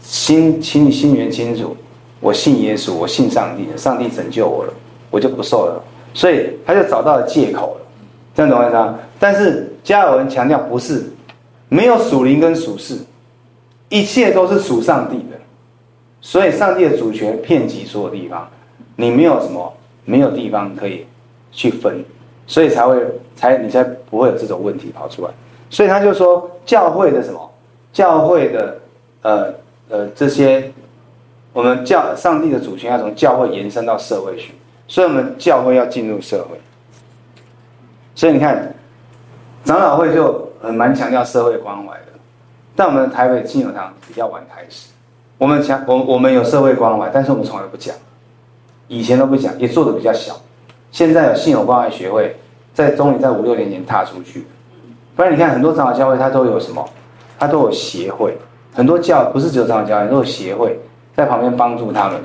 [0.00, 1.76] 心清心里面清楚，
[2.20, 4.72] 我信耶稣，我信上帝，上帝拯救我了，
[5.10, 5.78] 我就不受了。
[6.14, 7.86] 所以他就找到了借口了，
[8.34, 8.94] 这样懂我意思吗？
[9.20, 11.04] 但是加尔文强调不是，
[11.68, 12.98] 没有属灵跟属世，
[13.88, 15.38] 一切都是属上帝的。
[16.20, 18.48] 所以上帝的主权遍及所有地方，
[18.96, 19.72] 你没有什么
[20.04, 21.06] 没有地方可以
[21.52, 22.04] 去分，
[22.46, 22.96] 所以才会
[23.36, 25.30] 才你才不会有这种问题跑出来。
[25.68, 27.50] 所以他就说教会的什么
[27.92, 28.80] 教会的
[29.22, 29.54] 呃
[29.88, 30.72] 呃这些，
[31.52, 34.52] 我们教上帝的主权要从教会延伸到社会去。
[34.86, 36.58] 所以，我们教会要进入社会。
[38.14, 38.74] 所以你看，
[39.64, 42.06] 长老会就很蛮强调社会关怀的。
[42.74, 44.88] 但我们台北信友堂比较晚开始，
[45.38, 47.94] 我们强我我们有社会关怀，但是我们从来不讲，
[48.88, 50.34] 以前都不讲，也做的比较小。
[50.90, 52.36] 现在有信友关怀学会，
[52.72, 54.46] 在终于在五六年前踏出去。
[55.14, 56.84] 不然你看，很多长老教会它都有什么？
[57.38, 58.36] 它都有协会，
[58.72, 60.80] 很多教不是只有长老教会，都有协会
[61.14, 62.18] 在旁边帮助他们。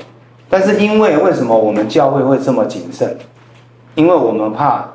[0.50, 3.16] 但是因为为什么我们教会会这么谨慎？
[3.96, 4.88] 因为我们怕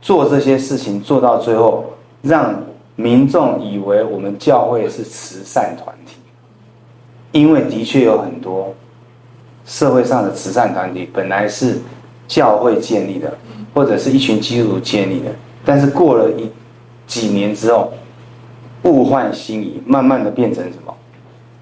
[0.00, 1.84] 做这些事情做到最后，
[2.22, 2.54] 让
[2.98, 6.16] 民众以为我们教会是慈善团体。
[7.30, 8.74] 因为的确有很多
[9.64, 11.78] 社会上的慈善团体本来是
[12.26, 13.32] 教会建立的，
[13.72, 15.26] 或者是一群基督徒建立的，
[15.64, 16.50] 但是过了一
[17.06, 17.92] 几年之后，
[18.82, 20.92] 物换星移，慢慢的变成什么？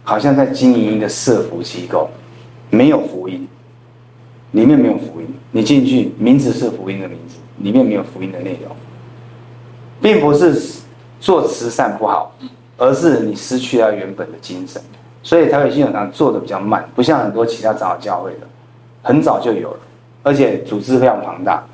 [0.05, 2.09] 好像在经营一个社福机构。
[2.70, 3.47] 没有福音，
[4.53, 5.26] 里面没有福音。
[5.53, 8.74] 你进去，名字是福音的名字，里面没有福音的内容，
[10.01, 10.61] 并不是
[11.21, 12.33] 做慈善不好，
[12.77, 14.81] 而是你失去了原本的精神。
[15.23, 18.47] 所以台北信友堂做的比较慢，不像很多其他长老教会的，
[19.03, 19.79] 很早就有了，
[20.23, 21.64] 而且组织非常庞大。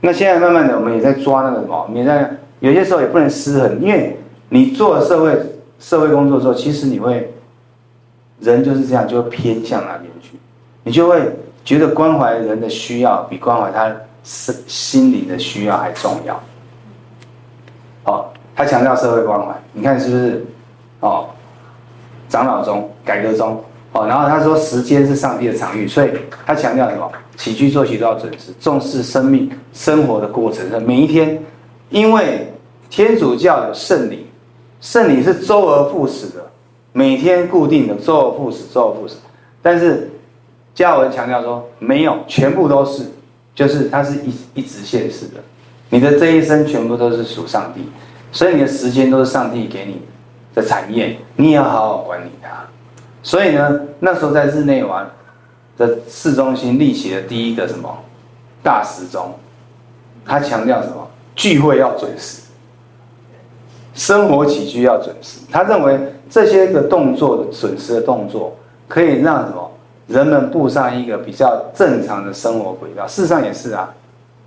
[0.00, 2.30] 那现在慢慢的，我们也在抓那个什么，你在
[2.60, 5.38] 有些时候也不能失衡，因为你做了社会
[5.78, 7.32] 社会工作之后，其实你会
[8.40, 10.38] 人就是这样，就会偏向那边去。
[10.82, 11.20] 你就会
[11.64, 16.42] 觉得关怀人的需要比关怀他心心灵的需要还重要。
[18.04, 20.46] 哦，他强调社会关怀，你看是不是？
[21.00, 21.26] 哦，
[22.28, 26.10] 长老中、改革中，哦，然后他说时间是上帝的场域，所以
[26.46, 27.10] 他强调什么？
[27.36, 31.42] 起居作息都要准时，重视生命生活的过程，每一天，
[31.90, 32.52] 因为
[32.90, 34.26] 天主教有圣礼，
[34.80, 36.44] 圣礼是周而复始的，
[36.92, 39.16] 每天固定的周而复始，周而复始，
[39.62, 40.08] 但是。
[40.74, 43.02] 加尔文强调说，没有，全部都是，
[43.54, 45.34] 就是它是一一直现世的，
[45.90, 47.82] 你的这一生全部都是属上帝，
[48.32, 50.02] 所以你的时间都是上帝给你
[50.54, 52.48] 的产业，你也要好好管理它。
[53.22, 55.06] 所以呢，那时候在日内瓦
[55.78, 57.88] 的市中心立起了第一个什么
[58.62, 59.34] 大时钟，
[60.24, 61.06] 他强调什么？
[61.36, 62.42] 聚会要准时，
[63.94, 65.40] 生活起居要准时。
[65.50, 68.56] 他认为这些个动作的准时的动作，
[68.88, 69.70] 可以让什么？
[70.08, 73.94] 人们步上一个比较正常的生活轨道，事实上也是啊。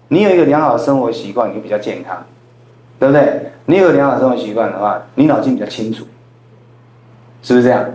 [0.10, 2.24] 你有一个良好的生活习惯，你就比较健康，
[3.00, 3.52] 对不对？
[3.66, 6.06] 你有良好生活习惯的话，你脑筋比较清楚，
[7.42, 7.86] 是不是这样？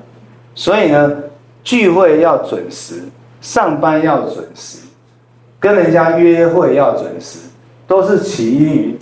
[0.55, 1.17] 所以呢，
[1.63, 3.03] 聚会要准时，
[3.41, 4.87] 上班要准时，
[5.59, 7.39] 跟人家约会要准时，
[7.87, 8.99] 都是起因于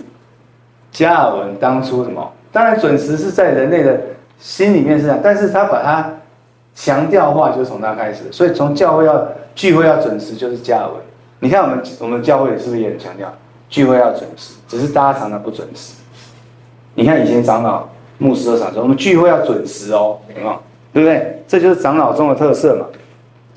[0.91, 2.31] 加尔文当初什么？
[2.51, 3.99] 当然，准时是在人类的
[4.37, 6.13] 心里面是这样，但是他把它。
[6.75, 10.95] 强调话就从他开始，所以从教会要聚会要准时就是加尔文。
[11.39, 13.33] 你看我们我们教会是不是也很强调
[13.69, 14.55] 聚会要准时？
[14.67, 15.93] 只是大家常常不准时。
[16.95, 20.59] 你看以前长老、牧师都常说我们聚会要准时哦，有没有？
[20.91, 21.43] 对不对？
[21.47, 22.85] 这就是长老中的特色嘛，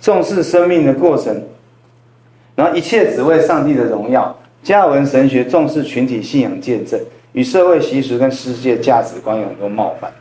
[0.00, 1.42] 重视生命的过程，
[2.54, 4.36] 然后一切只为上帝的荣耀。
[4.62, 7.00] 加尔文神学重视群体信仰见证，
[7.32, 10.12] 与社会习俗跟世界价值观有很多冒犯，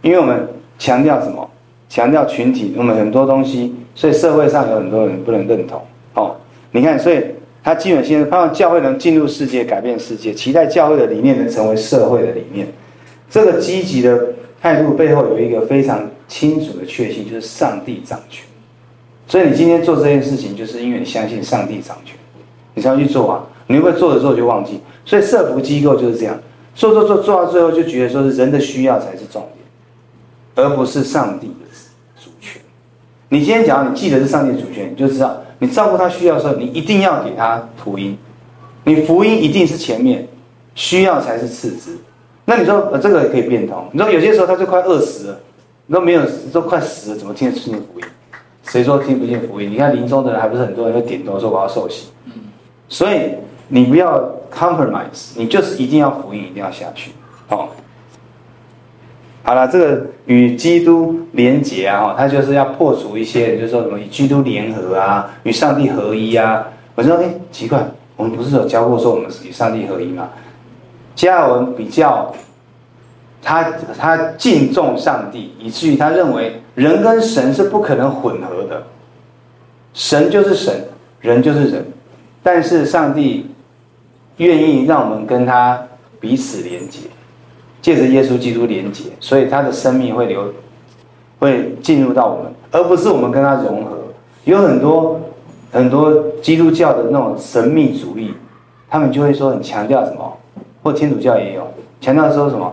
[0.00, 1.50] 因为我们强调什么？
[1.86, 5.80] 强调群体，我们很多东西，所以社会上有很多人不能认同。
[6.14, 6.34] 哦，
[6.70, 7.22] 你看，所以
[7.64, 12.68] 他基本性盼望教会能进入世界，改变世界，期待教会的理念能成为社会的理念。
[13.30, 18.44] 这个积极的态度背后有一个非常清楚的确信，就是上帝掌权。
[19.26, 22.14] 所以你今天做这件事情，就是因为你相信上帝掌权，
[22.74, 23.46] 你才要去做啊。
[23.66, 24.78] 你会做着做着就忘记？
[25.06, 26.38] 所以社福机构就是这样，
[26.74, 31.54] 做做做做到最后，就觉得说是人的需要才是重点，而不是上帝的
[32.22, 32.60] 主权。
[33.30, 38.18] 你今天讲，你记得是上帝主权，你就知道你照顾他需要的时候，你一定要给他福音，
[38.84, 40.28] 你福音一定是前面，
[40.74, 41.96] 需要才是次之。
[42.44, 43.82] 那你说，呃，这个也可以变通。
[43.90, 45.40] 你说有些时候他就快饿死了，
[45.86, 48.06] 你都没有，都快死了，怎么听得进福音？
[48.64, 49.70] 谁说听不见福音？
[49.70, 52.08] 你看临终的人还不是很多人会点头说我要受洗。
[52.86, 53.30] 所以
[53.68, 57.12] 你不要 compromise，你就是一定要福音，一定要下去。
[57.48, 57.68] 哦，
[59.46, 66.66] 好了，这个与基督连结啊，他就是要破除一些，就是说什么与基督联合啊，与上帝合一啊。
[66.94, 67.86] 我说，哎，奇怪，
[68.16, 70.30] 我们不是有教过说我们与上帝合一吗？
[71.14, 72.34] 加尔文比较，
[73.42, 78.82] 他他敬重上帝，以至于他认为人跟神是不可能混合的，
[79.92, 80.74] 神就是神，
[81.20, 81.84] 人就是人，
[82.42, 83.50] 但是上帝
[84.38, 85.86] 愿意让我们跟他
[86.18, 87.00] 彼此连接，
[87.84, 90.50] 借着耶稣基督连接，所以他的生命会流，
[91.38, 93.98] 会进入到我们，而不是我们跟他融合。
[94.44, 95.20] 有很多
[95.70, 96.10] 很多
[96.40, 98.32] 基督教的那种神秘主义，
[98.88, 100.34] 他们就会说很强调什么？
[100.82, 101.70] 或天主教也有
[102.00, 102.72] 强调说什么，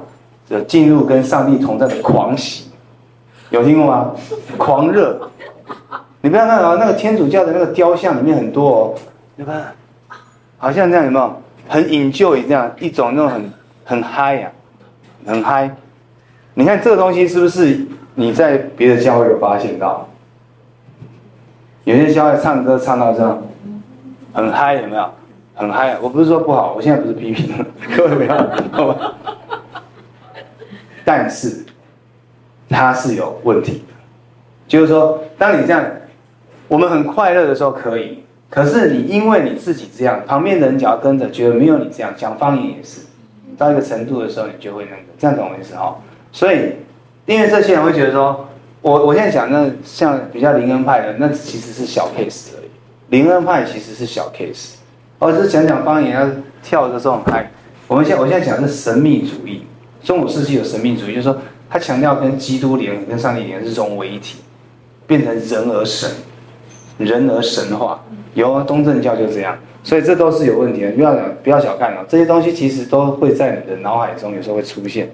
[0.50, 2.70] 这进入跟上帝同在的狂喜，
[3.50, 4.14] 有听过吗？
[4.58, 5.20] 狂热，
[6.22, 8.94] 你不要看啊，那个天主教的那个雕像里面很多哦，
[9.36, 9.74] 你看，
[10.58, 11.36] 好像这样有没有？
[11.68, 13.54] 很引咎一样一种那种很
[13.84, 14.52] 很嗨呀，
[15.26, 15.76] 很嗨。
[16.54, 17.80] 你看这个东西是不是
[18.16, 20.08] 你在别的教会有发现到？
[21.84, 23.42] 有些教会唱歌唱到这样，
[24.34, 25.10] 很嗨，有没有？
[25.56, 27.54] 很嗨，我不是说不好，我现在不是批评，
[27.98, 28.38] 各位不要，
[28.72, 29.14] 好吧？
[31.04, 31.66] 但是
[32.70, 33.94] 它是有问题的，
[34.68, 35.84] 就是说，当你这样，
[36.68, 43.02] 我们很快乐的时候可以，可是你因为你自己这样，旁边的人只要跟着，觉得没有你这样，讲方言也是，
[43.62, 45.96] 到一个程度的时候，你就会那个，这样懂我意思哈？
[46.32, 46.74] 所以，
[47.28, 48.48] 因为这些人会觉得说，
[48.82, 52.70] 我我现在讲那像比较灵恩派的，那其实是小 case 而已，
[53.10, 54.78] 灵恩派其实是小 case。
[55.20, 56.28] 我是讲讲方言，要
[56.64, 57.52] 跳的时候很嗨。
[57.88, 59.64] 我们现在我现在讲的是神秘主义，
[60.04, 61.38] 中古世纪有神秘主义，就是说
[61.70, 64.40] 他强调跟基督连、跟上帝连是融为一体，
[65.06, 66.10] 变成人而神，
[66.98, 68.04] 人而神化。
[68.34, 70.92] 有啊，东正教就这样，所以这都是有问题的。
[70.92, 71.14] 不要，
[71.44, 75.10] 不要小看了，这些东西其实都会在你的脑海中有时候会出现。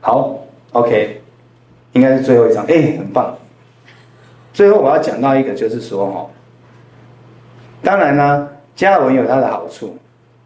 [0.00, 0.38] 好
[0.72, 1.20] ，OK，
[1.92, 3.36] 应该是最后一张，哎，很棒。
[4.52, 6.26] 最后我要讲到一个，就是说哈，
[7.82, 8.48] 当然呢。
[8.78, 9.96] 加尔文有他的好处，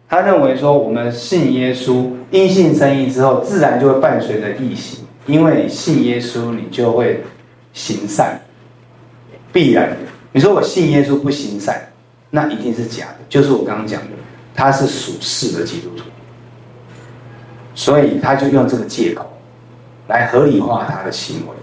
[0.09, 7.21] 他认为说，我们信耶稣，因信称义之后，自然就会伴随着义行，因为你信耶稣，你就会
[7.73, 8.41] 行善，
[9.51, 9.95] 必然。
[10.31, 11.79] 你说我信耶稣不行善，
[12.35, 13.17] 那一定是假的。
[13.29, 14.07] 就是我刚刚讲的，
[14.55, 16.05] 他是属世的基督徒，
[17.75, 19.31] 所以他就用这个借口
[20.07, 21.53] 来合理化他的行为。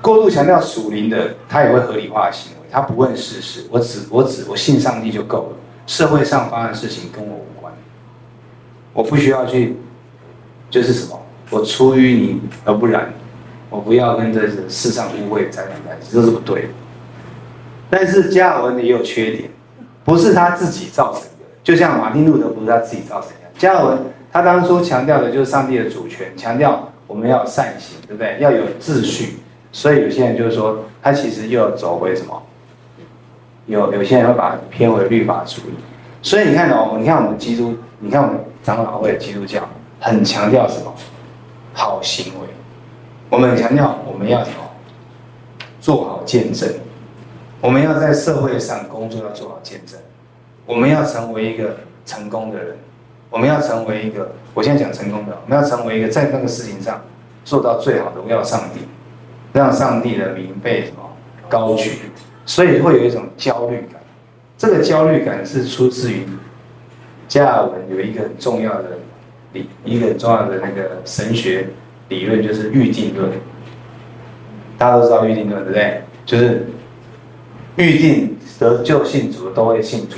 [0.00, 2.58] 过度强调属灵的，他也会合理化行为。
[2.72, 5.56] 他不问世事，我只我只我信上帝就够了。
[5.86, 7.72] 社会上发生的事情跟我无关，
[8.92, 9.76] 我不需要去，
[10.68, 13.14] 就是什么，我出淤泥而不染，
[13.70, 16.68] 我不要跟这世上污秽沾染在一起，这是不对的。
[17.94, 19.50] 但是加尔文也有缺点，
[20.02, 23.50] 不是他自己造成的，就像马丁路德不是他自己造成的。
[23.58, 23.98] 加尔文
[24.32, 28.38] 他当初强调的就是上帝的主权，强调我们要善行，对不对？
[28.40, 29.40] 要有秩序。
[29.72, 32.42] 所以有些人就是说，他其实又要走回什么？
[33.66, 35.74] 有有些人会把它偏为律法主义，
[36.22, 39.68] 所以你看哦，你看我们基督，你看我们长老会基督教
[40.00, 40.94] 很强调什么？
[41.74, 42.46] 好行为。
[43.28, 44.56] 我们很强调我们要什么？
[45.78, 46.70] 做好见证。
[47.62, 49.98] 我们要在社会上工作要做好见证。
[50.66, 52.76] 我们要成为一个成功的人。
[53.30, 57.00] 我们要成为一个，我现在讲成功的，我们要成为一个在那个事情上
[57.44, 58.80] 做到最好的，荣耀上帝，
[59.52, 61.08] 让上帝的名被什么
[61.48, 61.92] 高举。
[62.44, 64.02] 所以会有一种焦虑感，
[64.58, 66.26] 这个焦虑感是出自于
[67.28, 68.98] 加尔文有一个很重要的
[69.52, 71.68] 理，一个很重要的那个神学
[72.08, 73.30] 理论，就是预定论。
[74.76, 76.02] 大家都知道预定论，对不对？
[76.26, 76.66] 就是
[77.76, 80.16] 预定得救信主的都会信主。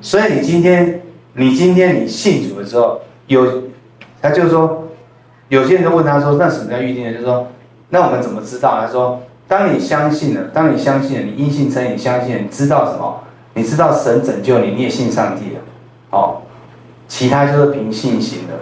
[0.00, 1.02] 所以你今天，
[1.34, 3.64] 你今天你信主的时候，有
[4.20, 4.88] 他就说，
[5.48, 7.48] 有些人都问他说：“那什么叫预定呢？”就是说，
[7.90, 8.80] 那我们怎么知道？
[8.80, 9.20] 他说。
[9.48, 13.22] 当你相信了，当你相信了，你因信称义，你相信了，你知道什么？
[13.52, 15.60] 你知道神拯救你，你也信上帝了，
[16.08, 16.36] 哦，
[17.06, 18.54] 其他就是凭信心的。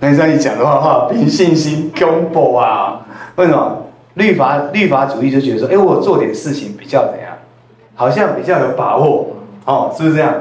[0.00, 3.06] 那这样一讲的话，哈，凭信心公布啊？
[3.36, 3.77] 为什么？
[4.18, 7.32] 律法律法主义就觉得说，哎，我做点事情比较怎样？
[7.94, 10.34] 好像比较有把握，哦，是不是这样？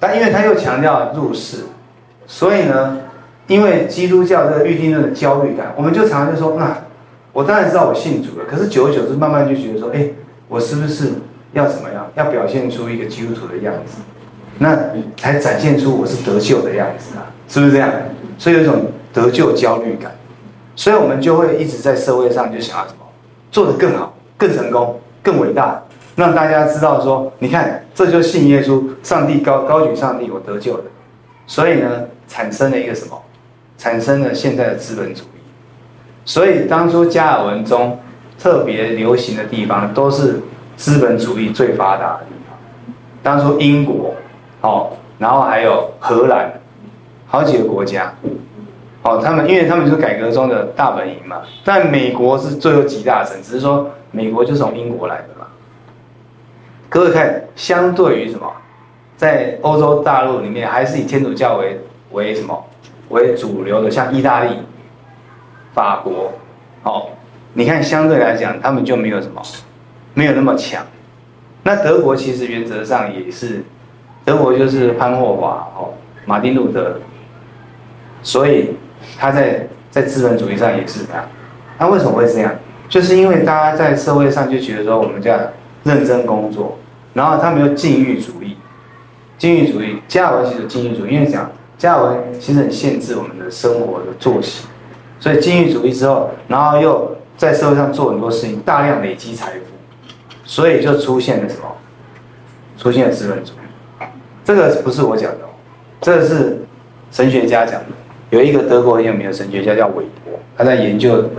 [0.00, 1.58] 但因为他又强调入世，
[2.26, 2.98] 所以呢，
[3.46, 6.74] 因为基督教这个预定论的焦虑感，我们就常常就说，那。
[7.34, 10.08] 我当然知道我信主了，可是久而久之，慢慢就觉得说，哎，
[10.46, 11.14] 我是不是
[11.52, 12.06] 要怎么样？
[12.14, 13.96] 要表现出一个基督徒的样子，
[14.58, 14.78] 那
[15.16, 17.90] 才展现出我是得救的样子啊，是不是这样？
[18.38, 20.12] 所以有一种得救焦虑感，
[20.76, 23.06] 所以我们就会一直在社会上就想要什么，
[23.50, 25.82] 做得更好、更成功、更伟大，
[26.16, 30.84] 让大家知道说，你看，这就是信耶稣，上帝高高举上帝，我得救的。
[31.46, 31.88] 所以呢，
[32.26, 33.20] 产生了一个什么？
[33.76, 35.26] 产生了现在的资本主义。
[36.24, 37.98] 所以当初加尔文中
[38.38, 40.40] 特别流行的地方，都是
[40.76, 42.56] 资本主义最发达的地方。
[43.22, 44.14] 当初英国，
[44.62, 46.52] 哦，然后还有荷兰，
[47.26, 48.14] 好几个国家，
[49.04, 51.42] 哦，他们因为他们就是改革中的大本营嘛。
[51.64, 55.46] 但美国是最后集大成，只是说美国就是从英国来的嘛。
[56.88, 58.50] 各位看，相对于什么？
[59.16, 61.80] 在欧洲大陆里面，还是以天主教为
[62.10, 62.64] 为什么
[63.10, 64.50] 为主流的，像意大利、
[65.72, 66.32] 法国，
[66.82, 67.10] 哦，
[67.52, 69.40] 你看相对来讲，他们就没有什么，
[70.14, 70.84] 没有那么强。
[71.62, 73.64] 那德国其实原则上也是，
[74.24, 75.94] 德国就是潘霍华哦，
[76.26, 77.00] 马丁路德，
[78.22, 78.76] 所以
[79.18, 81.24] 他在在资本主义上也是这样。
[81.78, 82.54] 那为什么会这样？
[82.88, 85.40] 就是因为大家在社会上就觉得说，我们这样
[85.82, 86.78] 认真工作，
[87.14, 88.56] 然后他们又禁欲主义。
[89.36, 94.66] 禁欲主义，加尔文其实禁欲主义，因为讲加尔文其实很限制我们的生活的作息，
[95.18, 99.60] 所以禁欲主义之后，然后又在社会上做很多事情，大量累积财富，
[100.44, 101.62] 所以就出现了什么？
[102.78, 104.06] 出现了资本主义。
[104.44, 105.38] 这个不是我讲的，
[106.00, 106.62] 这个是
[107.10, 107.86] 神学家讲的。
[108.34, 111.30] 有一个德国很有名的神学家叫韦伯，他在研究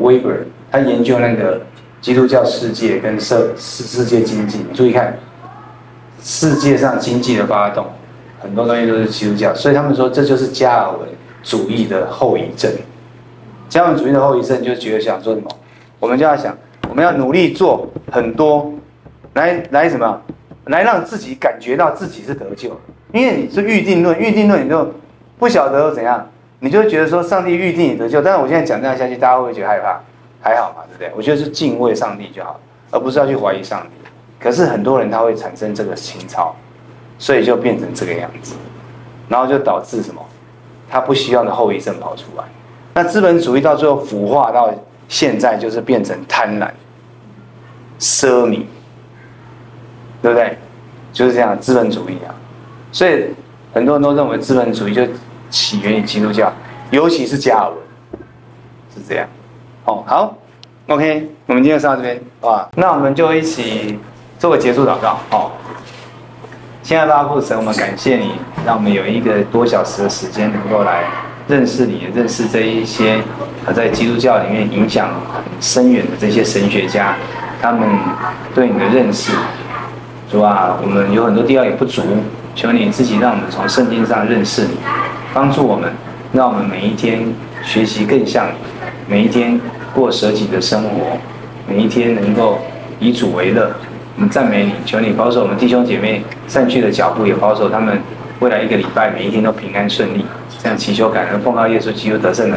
[0.00, 0.30] 韦伯，
[0.70, 1.60] 他研究那个
[2.00, 5.18] 基督教世界跟社世世界经济，注意看。
[6.22, 7.86] 世界上经济的发动，
[8.40, 11.08] 很多东西都是基督教，所以他们说这就是加尔文
[11.42, 12.70] 主义的后遗症。
[13.68, 15.48] 加尔文主义的后遗症就觉得想做什么，
[16.00, 16.56] 我们就要想，
[16.88, 18.72] 我们要努力做很多，
[19.34, 20.20] 来来什么，
[20.66, 22.70] 来让自己感觉到自己是得救。
[23.12, 24.92] 因为你是预定论，预定论你就
[25.38, 26.26] 不晓得又怎样，
[26.60, 28.22] 你就觉得说上帝预定你得救。
[28.22, 30.00] 但是我现在讲这样下去，大家会不会觉得害怕？
[30.40, 31.12] 还好嘛，对不对？
[31.16, 32.60] 我觉得是敬畏上帝就好，
[32.90, 34.08] 而不是要去怀疑上帝。
[34.38, 36.54] 可是很多人他会产生这个情操，
[37.18, 38.54] 所以就变成这个样子，
[39.28, 40.22] 然后就导致什么？
[40.88, 42.44] 他不希望的后遗症跑出来。
[42.94, 44.72] 那资本主义到最后腐化到
[45.08, 46.70] 现在，就是变成贪婪、
[47.98, 48.62] 奢靡，
[50.22, 50.56] 对不对？
[51.12, 52.30] 就是这样，资本主义啊。
[52.92, 53.34] 所以
[53.74, 55.02] 很多人都认为资本主义就
[55.50, 56.52] 起源于基督教，
[56.90, 57.76] 尤其是加尔文，
[58.94, 59.26] 是这样。
[59.84, 60.36] 哦，好
[60.88, 63.98] ，OK，我们今天上到这边，哇，那我们就一起。
[64.38, 65.52] 做个结束祷告，好。
[66.82, 68.32] 亲爱的阿父神，我们感谢你，
[68.66, 71.04] 让我们有一个多小时的时间，能够来
[71.48, 73.18] 认识你，认识这一些
[73.74, 77.16] 在基督教里面影响很深远的这些神学家，
[77.62, 77.88] 他们
[78.54, 79.32] 对你的认识。
[80.30, 82.02] 主啊，我们有很多地方也不足，
[82.54, 84.76] 求你自己让我们从圣经上认识你，
[85.36, 85.92] 帮助我们，
[86.32, 87.20] 让我们每一天
[87.62, 88.54] 学习更像你，
[89.06, 89.60] 每一天
[89.94, 91.18] 过舍己的生活，
[91.68, 92.58] 每一天能够
[92.98, 93.70] 以主为乐。
[94.16, 98.00] 我们赞美你，求你保守我们弟兄姐妹散去的脚步，也保守他们
[98.40, 100.24] 未来一个礼拜每一天都平安顺利。
[100.58, 102.56] 这样祈求感恩，奉告耶稣基督得胜的。